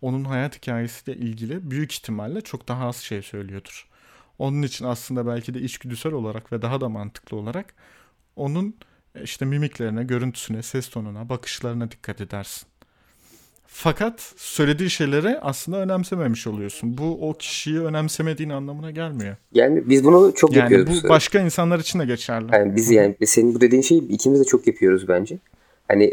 onun 0.03 0.25
hayat 0.25 0.57
hikayesiyle 0.57 1.19
ilgili 1.19 1.71
büyük 1.71 1.93
ihtimalle 1.93 2.41
çok 2.41 2.69
daha 2.69 2.87
az 2.89 2.97
şey 2.97 3.23
söylüyordur. 3.23 3.89
Onun 4.39 4.63
için 4.63 4.85
aslında 4.85 5.27
belki 5.27 5.55
de 5.55 5.61
içgüdüsel 5.61 6.13
olarak 6.13 6.53
ve 6.53 6.63
daha 6.63 6.81
da 6.81 6.89
mantıklı 6.89 7.37
olarak 7.37 7.75
onun 8.37 8.75
işte 9.23 9.45
mimiklerine, 9.45 10.05
görüntüsüne, 10.05 10.63
ses 10.63 10.89
tonuna, 10.91 11.29
bakışlarına 11.29 11.91
dikkat 11.91 12.21
edersin. 12.21 12.70
Fakat 13.73 14.33
söylediği 14.37 14.91
şeyleri 14.91 15.39
aslında 15.41 15.79
önemsememiş 15.79 16.47
oluyorsun. 16.47 16.99
Bu 16.99 17.29
o 17.29 17.35
kişiyi 17.35 17.81
önemsemediğin 17.81 18.51
anlamına 18.51 18.91
gelmiyor. 18.91 19.37
Yani 19.53 19.89
biz 19.89 20.05
bunu 20.05 20.33
çok 20.35 20.53
yani 20.53 20.61
yapıyoruz. 20.63 21.05
Bu 21.05 21.09
başka 21.09 21.41
insanlar 21.41 21.79
için 21.79 21.99
de 21.99 22.07
geçerli. 22.07 22.47
Yani 22.53 22.77
biz 22.77 22.91
yani 22.91 23.17
senin 23.25 23.55
bu 23.55 23.61
dediğin 23.61 23.83
şeyi 23.83 24.09
ikimiz 24.09 24.41
de 24.41 24.45
çok 24.45 24.67
yapıyoruz 24.67 25.09
bence. 25.09 25.39
Hani 25.89 26.13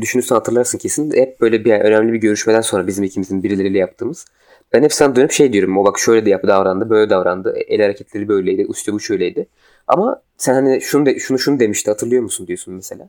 düşünürsen 0.00 0.34
hatırlarsın 0.34 0.78
kesin. 0.78 1.12
Hep 1.12 1.40
böyle 1.40 1.64
bir 1.64 1.70
yani 1.70 1.82
önemli 1.82 2.12
bir 2.12 2.18
görüşmeden 2.18 2.60
sonra 2.60 2.86
bizim 2.86 3.04
ikimizin 3.04 3.42
birileriyle 3.42 3.78
yaptığımız. 3.78 4.26
Ben 4.72 4.82
hep 4.82 4.92
sana 4.92 5.16
dönüp 5.16 5.32
şey 5.32 5.52
diyorum. 5.52 5.78
O 5.78 5.84
bak 5.84 5.98
şöyle 5.98 6.26
de 6.26 6.30
yapı 6.30 6.46
davrandı, 6.46 6.90
böyle 6.90 7.10
davrandı. 7.10 7.54
El 7.68 7.82
hareketleri 7.82 8.28
böyleydi, 8.28 8.66
üstü 8.70 8.92
bu 8.92 9.00
şöyleydi. 9.00 9.46
Ama 9.86 10.22
sen 10.36 10.54
hani 10.54 10.80
şunu 10.80 11.06
de, 11.06 11.18
şunu 11.18 11.38
şunu 11.38 11.60
demişti 11.60 11.90
hatırlıyor 11.90 12.22
musun 12.22 12.46
diyorsun 12.46 12.74
mesela. 12.74 13.08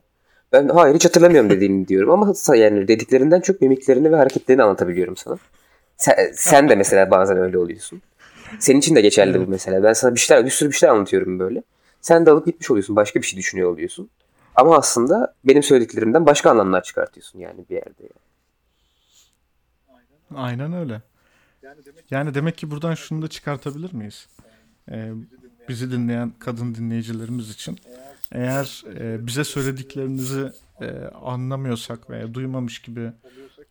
Ben 0.52 0.68
hayır 0.68 0.94
hiç 0.94 1.04
hatırlamıyorum 1.04 1.50
dediğini 1.50 1.88
diyorum 1.88 2.10
ama 2.10 2.32
yani 2.56 2.88
dediklerinden 2.88 3.40
çok 3.40 3.60
mimiklerini 3.60 4.12
ve 4.12 4.16
hareketlerini 4.16 4.62
anlatabiliyorum 4.62 5.16
sana. 5.16 5.38
Sen, 5.96 6.32
sen 6.34 6.68
de 6.68 6.74
mesela 6.74 7.10
bazen 7.10 7.36
öyle 7.36 7.58
oluyorsun. 7.58 8.02
Senin 8.58 8.78
için 8.78 8.94
de 8.94 9.00
geçerli 9.00 9.36
evet. 9.36 9.46
bu 9.46 9.50
mesela. 9.50 9.82
Ben 9.82 9.92
sana 9.92 10.14
bir 10.14 10.20
şeyler, 10.20 10.44
bir 10.44 10.50
sürü 10.50 10.70
bir 10.70 10.74
şeyler 10.74 10.94
anlatıyorum 10.94 11.38
böyle. 11.38 11.62
Sen 12.00 12.26
de 12.26 12.30
alıp 12.30 12.46
gitmiş 12.46 12.70
oluyorsun. 12.70 12.96
Başka 12.96 13.20
bir 13.20 13.26
şey 13.26 13.38
düşünüyor 13.38 13.70
oluyorsun. 13.70 14.10
Ama 14.54 14.76
aslında 14.76 15.34
benim 15.44 15.62
söylediklerimden 15.62 16.26
başka 16.26 16.50
anlamlar 16.50 16.82
çıkartıyorsun 16.82 17.38
yani 17.38 17.64
bir 17.70 17.74
yerde. 17.74 18.02
Yani. 18.02 18.24
Aynen 20.36 20.72
öyle. 20.72 21.02
Yani 22.10 22.34
demek 22.34 22.58
ki 22.58 22.70
buradan 22.70 22.94
şunu 22.94 23.22
da 23.22 23.28
çıkartabilir 23.28 23.92
miyiz? 23.92 24.26
Ee, 24.90 25.12
bizi 25.68 25.92
dinleyen 25.92 26.32
kadın 26.38 26.74
dinleyicilerimiz 26.74 27.50
için 27.50 27.78
eğer 28.34 28.84
e, 29.00 29.26
bize 29.26 29.44
söylediklerinizi 29.44 30.52
e, 30.80 30.86
anlamıyorsak 31.22 32.10
veya 32.10 32.34
duymamış 32.34 32.78
gibi 32.82 33.12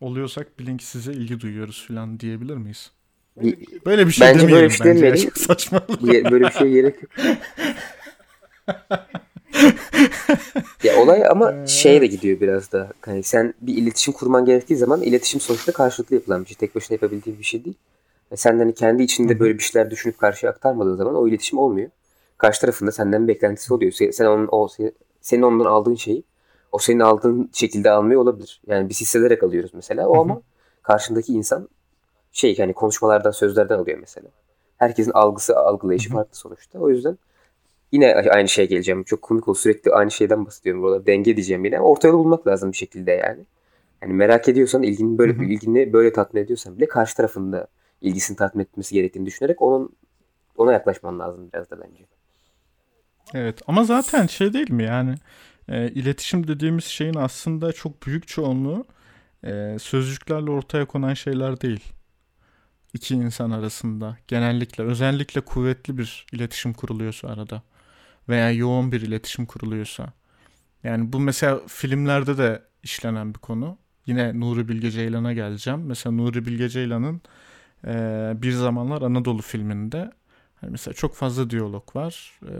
oluyorsak 0.00 0.58
bilin 0.58 0.76
ki 0.76 0.86
size 0.86 1.12
ilgi 1.12 1.40
duyuyoruz 1.40 1.84
falan 1.88 2.20
diyebilir 2.20 2.56
miyiz? 2.56 2.90
Böyle 3.86 4.06
bir 4.06 4.12
şey 4.12 4.26
bence 4.26 4.40
demeyelim 4.40 4.60
böyle 4.60 4.68
bir 4.68 4.74
şey 4.74 4.86
bence. 4.86 5.02
Demeyelim. 5.02 5.30
Saçma. 5.36 5.82
Böyle 6.02 6.44
bir 6.44 6.50
şey 6.50 6.70
gerek 6.70 6.96
yok. 7.02 7.10
ya 10.84 10.96
olay 10.96 11.22
ama 11.30 11.54
şeye 11.66 12.00
de 12.00 12.06
gidiyor 12.06 12.40
biraz 12.40 12.72
da. 12.72 12.92
Hani 13.00 13.22
sen 13.22 13.54
bir 13.60 13.76
iletişim 13.76 14.12
kurman 14.14 14.44
gerektiği 14.44 14.76
zaman 14.76 15.02
iletişim 15.02 15.40
sonuçta 15.40 15.72
karşılıklı 15.72 16.14
yapılan 16.16 16.42
bir 16.42 16.48
şey. 16.48 16.56
Tek 16.56 16.74
başına 16.74 16.94
yapabildiğin 16.94 17.38
bir 17.38 17.44
şey 17.44 17.64
değil. 17.64 17.76
Yani 18.30 18.38
sen 18.38 18.58
hani 18.58 18.74
kendi 18.74 19.02
içinde 19.02 19.40
böyle 19.40 19.58
bir 19.58 19.62
şeyler 19.62 19.90
düşünüp 19.90 20.18
karşıya 20.18 20.52
aktarmadığın 20.52 20.96
zaman 20.96 21.14
o 21.14 21.28
iletişim 21.28 21.58
olmuyor 21.58 21.90
karşı 22.44 22.60
tarafında 22.60 22.92
senden 22.92 23.28
beklentisi 23.28 23.74
oluyor. 23.74 23.92
Sen 23.92 24.26
onun 24.26 24.48
o 24.52 24.68
senin 25.20 25.42
ondan 25.42 25.64
aldığın 25.64 25.94
şeyi 25.94 26.24
o 26.72 26.78
senin 26.78 27.00
aldığın 27.00 27.50
şekilde 27.52 27.90
almıyor 27.90 28.20
olabilir. 28.20 28.62
Yani 28.66 28.88
biz 28.88 29.00
hissederek 29.00 29.42
alıyoruz 29.42 29.70
mesela. 29.74 30.08
O 30.08 30.20
ama 30.20 30.42
karşındaki 30.82 31.32
insan 31.32 31.68
şey 32.32 32.54
yani 32.58 32.72
konuşmalardan, 32.72 33.30
sözlerden 33.30 33.78
alıyor 33.78 33.98
mesela. 33.98 34.28
Herkesin 34.76 35.10
algısı, 35.10 35.56
algılayışı 35.56 36.10
farklı 36.10 36.36
sonuçta. 36.36 36.78
O 36.78 36.90
yüzden 36.90 37.18
yine 37.92 38.14
aynı 38.14 38.48
şeye 38.48 38.66
geleceğim. 38.66 39.04
Çok 39.04 39.22
komik 39.22 39.48
ol. 39.48 39.54
Sürekli 39.54 39.92
aynı 39.92 40.10
şeyden 40.10 40.46
bahsediyorum 40.46 40.82
burada. 40.82 41.06
Denge 41.06 41.36
diyeceğim 41.36 41.64
yine. 41.64 41.80
Orta 41.80 42.08
yolu 42.08 42.18
bulmak 42.18 42.46
lazım 42.46 42.72
bir 42.72 42.76
şekilde 42.76 43.10
yani. 43.10 43.44
Yani 44.02 44.12
merak 44.12 44.48
ediyorsan, 44.48 44.82
ilgini 44.82 45.18
böyle 45.18 45.32
ilgini 45.54 45.92
böyle 45.92 46.12
tatmin 46.12 46.42
ediyorsan 46.42 46.76
bile 46.76 46.86
karşı 46.88 47.16
tarafında 47.16 47.66
ilgisini 48.00 48.36
tatmin 48.36 48.62
etmesi 48.62 48.94
gerektiğini 48.94 49.26
düşünerek 49.26 49.62
onun 49.62 49.92
ona 50.56 50.72
yaklaşman 50.72 51.18
lazım 51.18 51.50
biraz 51.52 51.70
da 51.70 51.80
bence. 51.80 52.04
Evet 53.34 53.62
ama 53.66 53.84
zaten 53.84 54.26
şey 54.26 54.52
değil 54.52 54.70
mi 54.70 54.84
yani 54.84 55.14
e, 55.68 55.90
iletişim 55.90 56.48
dediğimiz 56.48 56.84
şeyin 56.84 57.14
aslında 57.14 57.72
çok 57.72 58.06
büyük 58.06 58.28
çoğunluğu 58.28 58.84
e, 59.44 59.76
sözcüklerle 59.80 60.50
ortaya 60.50 60.84
konan 60.84 61.14
şeyler 61.14 61.60
değil. 61.60 61.80
İki 62.94 63.14
insan 63.14 63.50
arasında 63.50 64.16
genellikle 64.28 64.84
özellikle 64.84 65.40
kuvvetli 65.40 65.98
bir 65.98 66.26
iletişim 66.32 66.72
kuruluyorsa 66.72 67.28
arada 67.28 67.62
veya 68.28 68.50
yoğun 68.50 68.92
bir 68.92 69.00
iletişim 69.00 69.46
kuruluyorsa. 69.46 70.12
Yani 70.84 71.12
bu 71.12 71.20
mesela 71.20 71.60
filmlerde 71.66 72.38
de 72.38 72.62
işlenen 72.82 73.34
bir 73.34 73.38
konu. 73.38 73.78
Yine 74.06 74.40
Nuri 74.40 74.68
Bilge 74.68 74.90
Ceylan'a 74.90 75.32
geleceğim. 75.32 75.80
Mesela 75.86 76.16
Nuri 76.16 76.46
Bilge 76.46 76.68
Ceylan'ın 76.68 77.22
e, 77.86 77.92
Bir 78.42 78.52
Zamanlar 78.52 79.02
Anadolu 79.02 79.42
filminde 79.42 80.12
Hani 80.64 80.72
mesela 80.72 80.94
çok 80.94 81.14
fazla 81.14 81.50
diyalog 81.50 81.96
var. 81.96 82.40
Ee, 82.42 82.50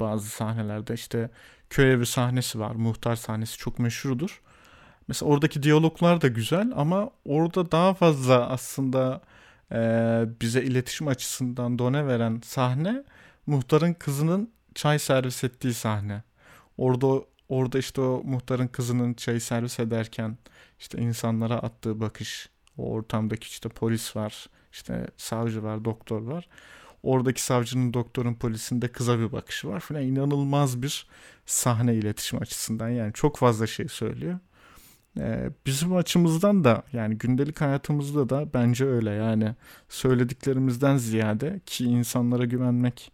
bazı 0.00 0.28
sahnelerde 0.28 0.94
işte 0.94 1.30
köy 1.70 1.92
evi 1.92 2.06
sahnesi 2.06 2.60
var. 2.60 2.74
Muhtar 2.74 3.16
sahnesi 3.16 3.58
çok 3.58 3.78
meşhurdur. 3.78 4.42
Mesela 5.08 5.30
oradaki 5.30 5.62
diyaloglar 5.62 6.20
da 6.20 6.28
güzel 6.28 6.72
ama 6.76 7.10
orada 7.24 7.72
daha 7.72 7.94
fazla 7.94 8.48
aslında 8.48 9.20
e, 9.72 9.78
bize 10.40 10.62
iletişim 10.62 11.08
açısından 11.08 11.78
done 11.78 12.06
veren 12.06 12.40
sahne 12.44 13.04
muhtarın 13.46 13.94
kızının 13.94 14.50
çay 14.74 14.98
servis 14.98 15.44
ettiği 15.44 15.74
sahne. 15.74 16.22
Orada 16.78 17.24
orada 17.48 17.78
işte 17.78 18.00
o 18.00 18.22
muhtarın 18.24 18.66
kızının 18.66 19.14
çay 19.14 19.40
servis 19.40 19.80
ederken 19.80 20.38
işte 20.78 20.98
insanlara 20.98 21.54
attığı 21.54 22.00
bakış, 22.00 22.48
o 22.78 22.90
ortamdaki 22.90 23.46
işte 23.46 23.68
polis 23.68 24.16
var, 24.16 24.46
işte 24.72 25.06
savcı 25.16 25.62
var, 25.62 25.84
doktor 25.84 26.22
var. 26.22 26.48
Oradaki 27.04 27.42
savcının, 27.42 27.94
doktorun, 27.94 28.34
polisin 28.34 28.82
de 28.82 28.88
kıza 28.88 29.18
bir 29.18 29.32
bakışı 29.32 29.68
var 29.68 29.80
falan. 29.80 30.02
inanılmaz 30.02 30.82
bir 30.82 31.06
sahne 31.46 31.94
iletişim 31.94 32.42
açısından. 32.42 32.88
Yani 32.88 33.12
çok 33.12 33.36
fazla 33.36 33.66
şey 33.66 33.88
söylüyor. 33.88 34.38
Ee, 35.18 35.50
bizim 35.66 35.96
açımızdan 35.96 36.64
da 36.64 36.82
yani 36.92 37.18
gündelik 37.18 37.60
hayatımızda 37.60 38.28
da 38.28 38.54
bence 38.54 38.86
öyle. 38.86 39.10
Yani 39.10 39.54
söylediklerimizden 39.88 40.96
ziyade 40.96 41.60
ki 41.66 41.84
insanlara 41.84 42.44
güvenmek 42.44 43.12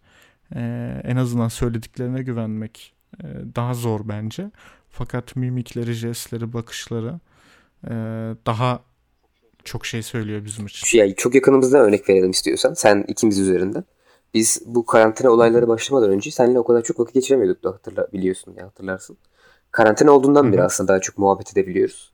e, 0.55 1.01
en 1.03 1.15
azından 1.15 1.47
söylediklerine 1.47 2.23
güvenmek 2.23 2.93
e, 3.23 3.25
daha 3.55 3.73
zor 3.73 4.01
bence. 4.09 4.51
Fakat 4.89 5.35
mimikleri, 5.35 5.93
jestleri, 5.93 6.53
bakışları 6.53 7.19
e, 7.83 7.91
daha 8.45 8.79
çok 9.63 9.85
şey 9.85 10.01
söylüyor 10.01 10.45
bizim 10.45 10.65
için. 10.65 10.97
Yani 10.97 11.15
çok 11.15 11.35
yakınımızdan 11.35 11.81
örnek 11.81 12.09
verelim 12.09 12.31
istiyorsan. 12.31 12.73
Sen 12.73 13.05
ikimiz 13.07 13.39
üzerinden. 13.39 13.83
Biz 14.33 14.61
bu 14.65 14.85
karantina 14.85 15.31
olayları 15.31 15.67
başlamadan 15.67 16.09
önce 16.09 16.31
seninle 16.31 16.59
o 16.59 16.63
kadar 16.63 16.81
çok 16.81 16.99
vakit 16.99 17.13
geçiremiyorduk 17.13 17.63
da 17.63 17.69
hatırla, 17.69 18.07
biliyorsun 18.13 18.55
ya 18.57 18.65
hatırlarsın. 18.65 19.17
Karantina 19.71 20.11
olduğundan 20.11 20.43
Hı-hı. 20.43 20.53
beri 20.53 20.63
aslında 20.63 20.87
daha 20.87 20.99
çok 20.99 21.17
muhabbet 21.17 21.51
edebiliyoruz. 21.51 22.11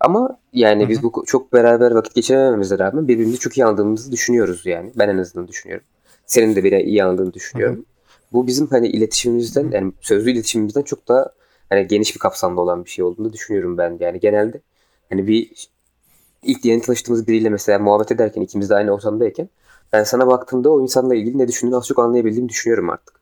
Ama 0.00 0.38
yani 0.52 0.82
Hı-hı. 0.82 0.90
biz 0.90 1.02
bu 1.02 1.24
çok 1.26 1.52
beraber 1.52 1.90
vakit 1.90 2.14
geçiremememize 2.14 2.78
rağmen 2.78 3.08
birbirimizi 3.08 3.38
çok 3.38 3.58
iyi 3.58 3.64
anladığımızı 3.64 4.12
düşünüyoruz 4.12 4.66
yani. 4.66 4.92
Ben 4.96 5.08
en 5.08 5.18
azından 5.18 5.48
düşünüyorum. 5.48 5.86
Senin 6.26 6.56
de 6.56 6.64
beni 6.64 6.82
iyi 6.82 7.04
anladığını 7.04 7.34
düşünüyorum. 7.34 7.76
Hı-hı. 7.76 7.84
Bu 8.32 8.46
bizim 8.46 8.66
hani 8.66 8.88
iletişimimizden 8.88 9.70
yani 9.70 9.92
sözlü 10.00 10.30
iletişimimizden 10.30 10.82
çok 10.82 11.08
daha 11.08 11.32
hani 11.68 11.86
geniş 11.86 12.14
bir 12.14 12.20
kapsamda 12.20 12.60
olan 12.60 12.84
bir 12.84 12.90
şey 12.90 13.04
olduğunu 13.04 13.32
düşünüyorum 13.32 13.78
ben. 13.78 13.96
Yani 14.00 14.20
genelde 14.20 14.60
hani 15.10 15.26
bir 15.26 15.68
ilk 16.42 16.64
yeni 16.64 16.82
tanıştığımız 16.82 17.28
biriyle 17.28 17.50
mesela 17.50 17.78
muhabbet 17.78 18.12
ederken 18.12 18.42
ikimiz 18.42 18.70
de 18.70 18.74
aynı 18.74 18.90
ortamdayken 18.90 19.48
ben 19.92 20.04
sana 20.04 20.26
baktığımda 20.26 20.70
o 20.70 20.82
insanla 20.82 21.14
ilgili 21.14 21.38
ne 21.38 21.48
düşündüğünü 21.48 21.76
az 21.76 21.86
çok 21.86 21.98
anlayabildiğimi 21.98 22.48
düşünüyorum 22.48 22.90
artık. 22.90 23.14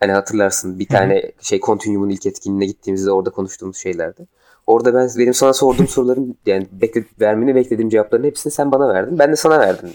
Hani 0.00 0.12
hatırlarsın 0.12 0.78
bir 0.78 0.88
tane 0.88 1.32
şey 1.40 1.60
Continuum'un 1.60 2.08
ilk 2.10 2.26
etkinliğine 2.26 2.66
gittiğimizde 2.66 3.12
orada 3.12 3.30
konuştuğumuz 3.30 3.76
şeylerdi. 3.76 4.26
Orada 4.66 4.94
ben 4.94 5.10
benim 5.18 5.34
sana 5.34 5.52
sorduğum 5.52 5.88
soruların 5.88 6.36
yani 6.46 6.66
bekle, 6.72 7.04
vermeni 7.20 7.54
beklediğim 7.54 7.88
cevapların 7.88 8.24
hepsini 8.24 8.52
sen 8.52 8.72
bana 8.72 8.88
verdin. 8.88 9.18
Ben 9.18 9.32
de 9.32 9.36
sana 9.36 9.60
verdim. 9.60 9.90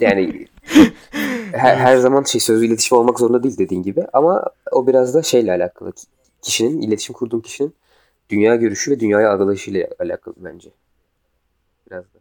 Yani, 0.00 0.22
yani 0.22 0.46
her, 1.52 1.76
her 1.76 1.96
zaman 1.96 2.22
şey 2.22 2.40
sözlü 2.40 2.66
iletişim 2.66 2.98
olmak 2.98 3.18
zorunda 3.18 3.42
değil 3.42 3.58
dediğin 3.58 3.82
gibi 3.82 4.04
ama 4.12 4.44
o 4.72 4.86
biraz 4.86 5.14
da 5.14 5.22
şeyle 5.22 5.52
alakalı. 5.52 5.92
Kişinin, 6.42 6.80
iletişim 6.80 7.12
kurduğum 7.12 7.40
kişinin 7.40 7.74
dünya 8.30 8.56
görüşü 8.56 8.90
ve 8.90 9.00
dünyaya 9.00 9.32
algılayışıyla 9.32 9.88
alakalı 9.98 10.34
bence. 10.38 10.70
Biraz 11.90 12.04
da. 12.04 12.18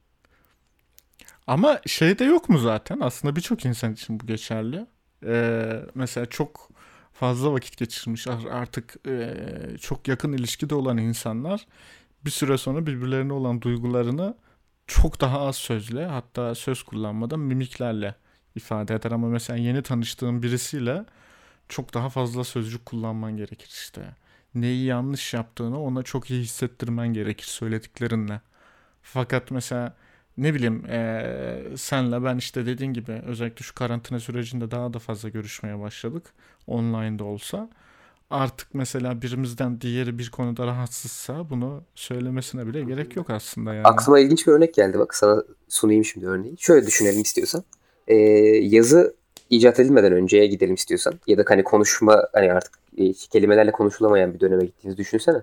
Ama 1.47 1.81
şey 1.85 2.19
de 2.19 2.23
yok 2.25 2.49
mu 2.49 2.57
zaten? 2.57 2.99
Aslında 2.99 3.35
birçok 3.35 3.65
insan 3.65 3.93
için 3.93 4.19
bu 4.19 4.27
geçerli. 4.27 4.87
Ee, 5.25 5.81
mesela 5.95 6.25
çok 6.25 6.69
fazla 7.13 7.53
vakit 7.53 7.77
geçirmiş 7.77 8.27
artık 8.51 9.07
e, 9.07 9.33
çok 9.81 10.07
yakın 10.07 10.33
ilişkide 10.33 10.75
olan 10.75 10.97
insanlar 10.97 11.67
bir 12.25 12.31
süre 12.31 12.57
sonra 12.57 12.87
birbirlerine 12.87 13.33
olan 13.33 13.61
duygularını 13.61 14.37
çok 14.87 15.21
daha 15.21 15.41
az 15.41 15.55
sözle 15.55 16.05
hatta 16.05 16.55
söz 16.55 16.83
kullanmadan 16.83 17.39
mimiklerle 17.39 18.15
ifade 18.55 18.95
eder 18.95 19.11
ama 19.11 19.27
mesela 19.27 19.57
yeni 19.59 19.83
tanıştığın 19.83 20.43
birisiyle 20.43 21.05
çok 21.69 21.93
daha 21.93 22.09
fazla 22.09 22.43
sözcük 22.43 22.85
kullanman 22.85 23.37
gerekir 23.37 23.69
işte. 23.69 24.15
Neyi 24.55 24.85
yanlış 24.85 25.33
yaptığını 25.33 25.81
ona 25.81 26.03
çok 26.03 26.31
iyi 26.31 26.41
hissettirmen 26.43 27.07
gerekir 27.07 27.45
söylediklerinle. 27.45 28.41
Fakat 29.05 29.51
mesela 29.51 29.93
ne 30.37 30.53
bileyim 30.53 30.85
ee, 30.89 31.63
senle 31.77 32.23
ben 32.23 32.37
işte 32.37 32.65
dediğin 32.65 32.93
gibi 32.93 33.21
özellikle 33.25 33.63
şu 33.63 33.75
karantina 33.75 34.19
sürecinde 34.19 34.71
daha 34.71 34.93
da 34.93 34.99
fazla 34.99 35.29
görüşmeye 35.29 35.79
başladık. 35.79 36.23
Online'da 36.67 37.23
olsa. 37.23 37.69
Artık 38.29 38.67
mesela 38.73 39.21
birimizden 39.21 39.81
diğeri 39.81 40.19
bir 40.19 40.29
konuda 40.29 40.67
rahatsızsa 40.67 41.49
bunu 41.49 41.83
söylemesine 41.95 42.67
bile 42.67 42.83
gerek 42.83 43.15
yok 43.15 43.29
aslında 43.29 43.73
yani. 43.73 43.87
Aklıma 43.87 44.19
ilginç 44.19 44.47
bir 44.47 44.51
örnek 44.51 44.73
geldi 44.73 44.99
bak 44.99 45.15
sana 45.15 45.43
sunayım 45.67 46.05
şimdi 46.05 46.27
örneği. 46.27 46.55
Şöyle 46.59 46.87
düşünelim 46.87 47.21
istiyorsan. 47.21 47.63
Ee, 48.07 48.15
yazı 48.61 49.15
icat 49.49 49.79
edilmeden 49.79 50.11
önceye 50.11 50.47
gidelim 50.47 50.75
istiyorsan 50.75 51.13
ya 51.27 51.37
da 51.37 51.43
hani 51.47 51.63
konuşma 51.63 52.27
hani 52.33 52.53
artık 52.53 52.73
e, 52.97 53.13
kelimelerle 53.13 53.71
konuşulamayan 53.71 54.33
bir 54.33 54.39
döneme 54.39 54.65
gittiğinizi 54.65 54.97
düşünsene. 54.97 55.41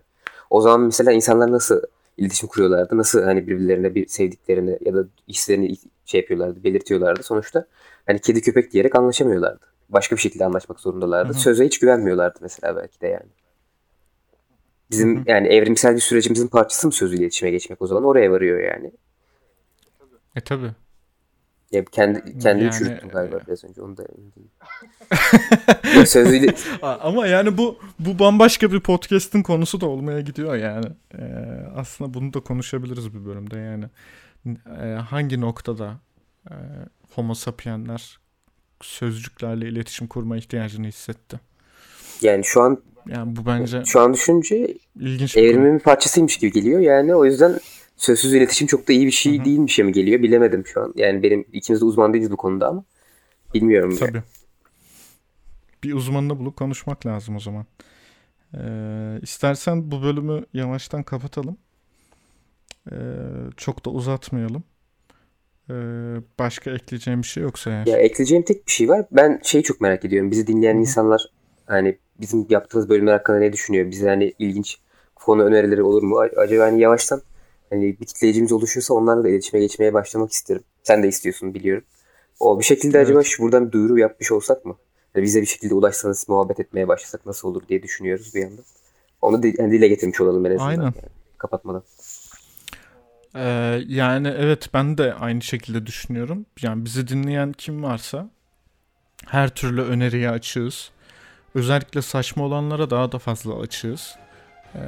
O 0.51 0.61
zaman 0.61 0.81
mesela 0.81 1.12
insanlar 1.12 1.53
nasıl 1.53 1.83
iletişim 2.16 2.48
kuruyorlardı. 2.48 2.98
Nasıl 2.98 3.22
hani 3.22 3.46
birbirlerine 3.46 3.94
bir 3.94 4.07
sevdiklerini 4.07 4.79
ya 4.81 4.94
da 4.94 5.05
hislerini 5.29 5.77
şey 6.05 6.20
yapıyorlardı, 6.20 6.64
belirtiyorlardı. 6.64 7.22
Sonuçta 7.22 7.66
hani 8.07 8.18
kedi 8.18 8.40
köpek 8.40 8.72
diyerek 8.72 8.96
anlaşamıyorlardı. 8.96 9.66
Başka 9.88 10.16
bir 10.16 10.20
şekilde 10.20 10.44
anlaşmak 10.44 10.81
zorundalardı. 10.81 11.33
Hı 11.33 11.37
hı. 11.37 11.40
Söze 11.40 11.64
hiç 11.64 11.79
güvenmiyorlardı 11.79 12.38
mesela 12.42 12.77
belki 12.77 13.01
de 13.01 13.07
yani. 13.07 13.31
Bizim 14.90 15.16
hı 15.16 15.20
hı. 15.20 15.25
yani 15.27 15.48
evrimsel 15.48 15.94
bir 15.94 16.01
sürecimizin 16.01 16.48
parçası 16.48 16.87
mı 16.87 16.92
sözlü 16.92 17.16
iletişime 17.16 17.51
geçmek 17.51 17.83
o 17.83 17.87
zaman? 17.87 18.05
Oraya 18.05 18.31
varıyor 18.31 18.61
yani. 18.61 18.92
E 20.37 20.40
tabi. 20.40 20.70
Ya 21.73 21.85
kendi 21.85 22.39
kendimi 22.39 22.65
yani, 22.65 22.79
çürüttüm 22.79 23.09
galiba 23.09 23.37
e... 23.37 23.47
biraz 23.47 23.65
önce 23.65 23.83
onu 23.83 23.97
da 23.97 24.07
Sözüyle... 26.07 26.55
Ama 26.83 27.27
yani 27.27 27.59
bu 27.59 27.79
bu 27.99 28.19
bambaşka 28.19 28.73
bir 28.73 28.81
podcast'in 28.81 29.43
konusu 29.43 29.81
da 29.81 29.87
olmaya 29.87 30.21
gidiyor 30.21 30.57
yani. 30.57 30.87
Ee, 31.19 31.25
aslında 31.77 32.15
bunu 32.15 32.35
da 32.35 32.41
konuşabiliriz 32.41 33.15
bir 33.15 33.27
bölümde 33.27 33.59
yani. 33.59 33.85
Ee, 34.47 34.87
hangi 34.87 35.41
noktada 35.41 36.01
e, 36.51 36.55
Homo 37.15 37.35
sapienler 37.35 38.19
sözcüklerle 38.81 39.69
iletişim 39.69 40.07
kurma 40.07 40.37
ihtiyacını 40.37 40.87
hissetti? 40.87 41.41
Yani 42.21 42.45
şu 42.45 42.63
an 42.63 42.83
yani 43.09 43.37
bu 43.37 43.47
bence 43.47 43.85
şu 43.85 44.01
an 44.01 44.15
düşünce 44.15 44.75
ilginç 45.01 45.37
bir 45.37 45.43
evrimin 45.43 45.75
bir 45.75 45.83
parçasıymış 45.83 46.39
gibi 46.39 46.53
geliyor. 46.53 46.81
Yani 46.81 47.15
o 47.15 47.25
yüzden 47.25 47.61
sözsüz 48.03 48.35
iletişim 48.35 48.67
çok 48.67 48.88
da 48.88 48.93
iyi 48.93 49.07
bir 49.07 49.11
şey 49.11 49.37
Hı-hı. 49.37 49.45
değilmiş 49.45 49.79
mi 49.79 49.93
geliyor 49.93 50.23
bilemedim 50.23 50.67
şu 50.67 50.81
an. 50.81 50.93
Yani 50.97 51.23
benim 51.23 51.45
ikimiz 51.53 51.81
de 51.81 51.85
uzman 51.85 52.12
değiliz 52.12 52.31
bu 52.31 52.37
konuda 52.37 52.69
ama 52.69 52.85
bilmiyorum. 53.55 53.97
Tabii. 53.99 54.17
Yani 54.17 54.25
bir 55.83 55.95
uzmanını 55.95 56.38
bulup 56.38 56.57
konuşmak 56.57 57.07
lazım 57.07 57.37
o 57.37 57.41
zaman. 57.41 57.67
Ee, 58.55 59.19
istersen 59.23 59.91
bu 59.91 60.03
bölümü 60.03 60.45
yavaştan 60.55 61.03
kapatalım. 61.03 61.57
Ee, 62.93 62.97
çok 63.57 63.85
da 63.85 63.91
uzatmayalım. 63.91 64.65
Ee, 65.71 65.75
başka 66.38 66.71
ekleyeceğim 66.71 67.23
bir 67.23 67.27
şey 67.27 67.43
yoksa 67.43 67.71
eğer. 67.71 67.87
Ya 67.87 67.97
ekleyeceğim 67.97 68.45
tek 68.45 68.67
bir 68.67 68.73
şey 68.73 68.88
var. 68.88 69.07
Ben 69.11 69.41
şeyi 69.45 69.62
çok 69.65 69.81
merak 69.81 70.05
ediyorum. 70.05 70.31
Bizi 70.31 70.47
dinleyen 70.47 70.73
Hı-hı. 70.73 70.81
insanlar 70.81 71.27
hani 71.67 71.99
bizim 72.21 72.47
yaptığımız 72.51 72.88
bölümler 72.88 73.12
hakkında 73.12 73.38
ne 73.38 73.53
düşünüyor? 73.53 73.91
Bize 73.91 74.09
hani 74.09 74.35
ilginç 74.38 74.79
konu 75.15 75.43
önerileri 75.43 75.83
olur 75.83 76.03
mu? 76.03 76.19
Acaba 76.37 76.65
hani 76.65 76.81
yavaştan 76.81 77.23
hani 77.73 78.01
bir 78.01 78.07
kitleyicimiz 78.07 78.53
oluşursa 78.53 78.95
onlarla 78.95 79.25
da 79.25 79.29
iletişime 79.29 79.61
geçmeye 79.61 79.95
başlamak 79.95 80.33
isterim. 80.33 80.63
Sen 80.83 81.03
de 81.03 81.09
istiyorsun 81.09 81.55
biliyorum. 81.55 81.85
O 82.41 82.59
bir 82.59 82.65
şekilde 82.65 82.99
evet. 82.99 83.07
acaba 83.07 83.23
şu 83.23 83.43
buradan 83.43 83.67
bir 83.67 83.73
duyuru 83.73 83.99
yapmış 83.99 84.33
olsak 84.33 84.65
mı? 84.65 84.77
Yani 85.15 85.25
bize 85.25 85.41
bir 85.41 85.47
şekilde 85.47 85.75
ulaşsanız 85.75 86.29
muhabbet 86.29 86.61
etmeye 86.61 86.89
başlasak 86.89 87.27
nasıl 87.27 87.49
olur 87.49 87.63
diye 87.69 87.83
düşünüyoruz 87.83 88.35
bir 88.35 88.41
yandan. 88.41 88.65
Onu 89.23 89.47
yani 89.47 89.73
dile 89.73 89.89
getirmiş 89.89 90.21
olalım 90.21 90.47
en 90.47 90.51
azından. 90.51 90.69
Aynen. 90.69 90.83
Yani, 90.83 90.95
kapatmadan. 91.39 91.83
Ee, 93.35 93.81
yani 93.87 94.35
evet 94.39 94.69
ben 94.75 94.99
de 94.99 95.15
aynı 95.15 95.43
şekilde 95.43 95.87
düşünüyorum. 95.87 96.47
Yani 96.63 96.85
bizi 96.85 97.09
dinleyen 97.09 97.53
kim 97.53 97.83
varsa 97.83 98.31
her 99.27 99.55
türlü 99.55 99.83
öneriye 99.83 100.31
açığız. 100.31 100.91
Özellikle 101.55 102.03
saçma 102.03 102.45
olanlara 102.45 102.91
daha 102.91 103.13
da 103.13 103.19
fazla 103.19 103.59
açığız. 103.59 104.17
Ee, 104.75 104.79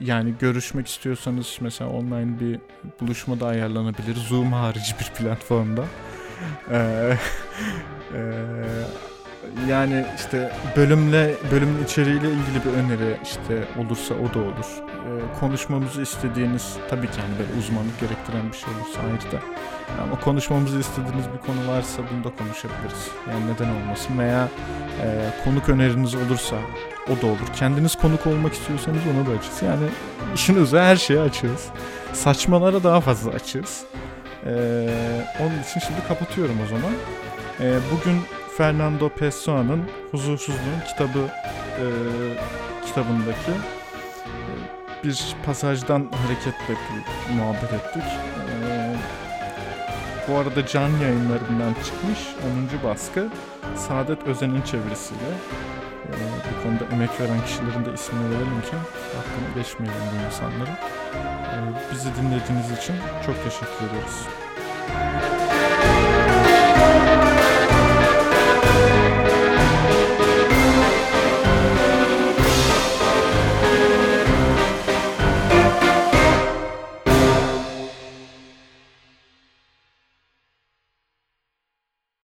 yani 0.00 0.34
görüşmek 0.40 0.86
istiyorsanız 0.86 1.58
mesela 1.60 1.90
online 1.90 2.40
bir 2.40 2.60
buluşma 3.00 3.40
da 3.40 3.46
ayarlanabilir. 3.46 4.16
Zoom 4.16 4.52
harici 4.52 4.94
bir 5.00 5.04
platformda. 5.18 5.84
Ee, 6.70 6.76
e, 8.14 8.20
yani 9.68 10.04
işte 10.16 10.52
bölümle 10.76 11.34
bölümün 11.50 11.84
içeriğiyle 11.84 12.28
ilgili 12.28 12.64
bir 12.64 12.70
öneri 12.78 13.16
işte 13.22 13.64
olursa 13.78 14.14
o 14.14 14.34
da 14.34 14.38
olur. 14.38 14.66
Ee, 14.78 15.40
konuşmamızı 15.40 16.02
istediğiniz 16.02 16.76
tabii 16.90 17.06
ki 17.06 17.20
yani 17.20 17.38
böyle 17.38 17.58
uzmanlık 17.58 18.00
gerektiren 18.00 18.52
bir 18.52 18.56
şey 18.56 18.74
olursa 18.74 19.00
ayrı 19.00 19.32
da. 19.32 19.44
Ama 20.02 20.20
konuşmamızı 20.20 20.78
istediğiniz 20.78 21.24
bir 21.34 21.46
konu 21.46 21.68
varsa 21.68 22.02
bunu 22.12 22.24
da 22.24 22.36
konuşabiliriz. 22.36 23.08
Yani 23.30 23.52
neden 23.54 23.68
olmasın 23.74 24.18
veya 24.18 24.48
e, 25.02 25.06
konuk 25.44 25.68
öneriniz 25.68 26.14
olursa 26.14 26.56
o 27.12 27.22
da 27.22 27.26
olur. 27.26 27.48
Kendiniz 27.56 27.96
konuk 27.96 28.26
olmak 28.26 28.52
istiyorsanız 28.52 29.00
ona 29.14 29.26
da 29.26 29.38
açız. 29.38 29.62
Yani 29.62 29.86
işin 30.34 30.56
özü 30.56 30.78
her 30.78 30.96
şeye 30.96 31.20
açığız. 31.20 31.68
Saçmalara 32.12 32.82
daha 32.84 33.00
fazla 33.00 33.30
açığız. 33.30 33.84
Ee, 34.46 34.88
onun 35.40 35.62
için 35.62 35.80
şimdi 35.80 36.08
kapatıyorum 36.08 36.56
o 36.64 36.66
zaman. 36.66 36.92
Ee, 37.60 37.78
bugün 37.92 38.20
Fernando 38.56 39.08
Pessoa'nın 39.08 39.82
Huzursuzluğun 40.10 40.80
kitabı 40.88 41.18
e, 41.18 41.84
kitabındaki 42.86 43.50
e, 44.26 45.04
bir 45.04 45.36
pasajdan 45.46 46.10
hareketle 46.12 46.74
muhabbet 47.36 47.72
ettik. 47.72 48.02
E, 48.02 48.96
bu 50.28 50.36
arada 50.36 50.66
can 50.66 50.88
yayınlarından 50.88 51.74
çıkmış 51.84 52.18
10. 52.82 52.88
baskı 52.88 53.28
Saadet 53.76 54.22
Özen'in 54.26 54.62
çevirisiyle. 54.62 55.30
E, 56.08 56.12
bu 56.44 56.62
konuda 56.62 56.94
emek 56.94 57.20
veren 57.20 57.44
kişilerin 57.44 57.84
de 57.84 57.92
ismini 57.94 58.30
verelim 58.30 58.60
ki 58.60 58.76
hakkını 59.16 59.62
geçmeyelim 59.62 60.02
bu 60.12 60.26
insanların. 60.26 60.76
E, 61.54 61.58
bizi 61.92 62.08
dinlediğiniz 62.08 62.78
için 62.78 62.94
çok 63.26 63.44
teşekkür 63.44 63.86
ediyoruz. 63.88 64.26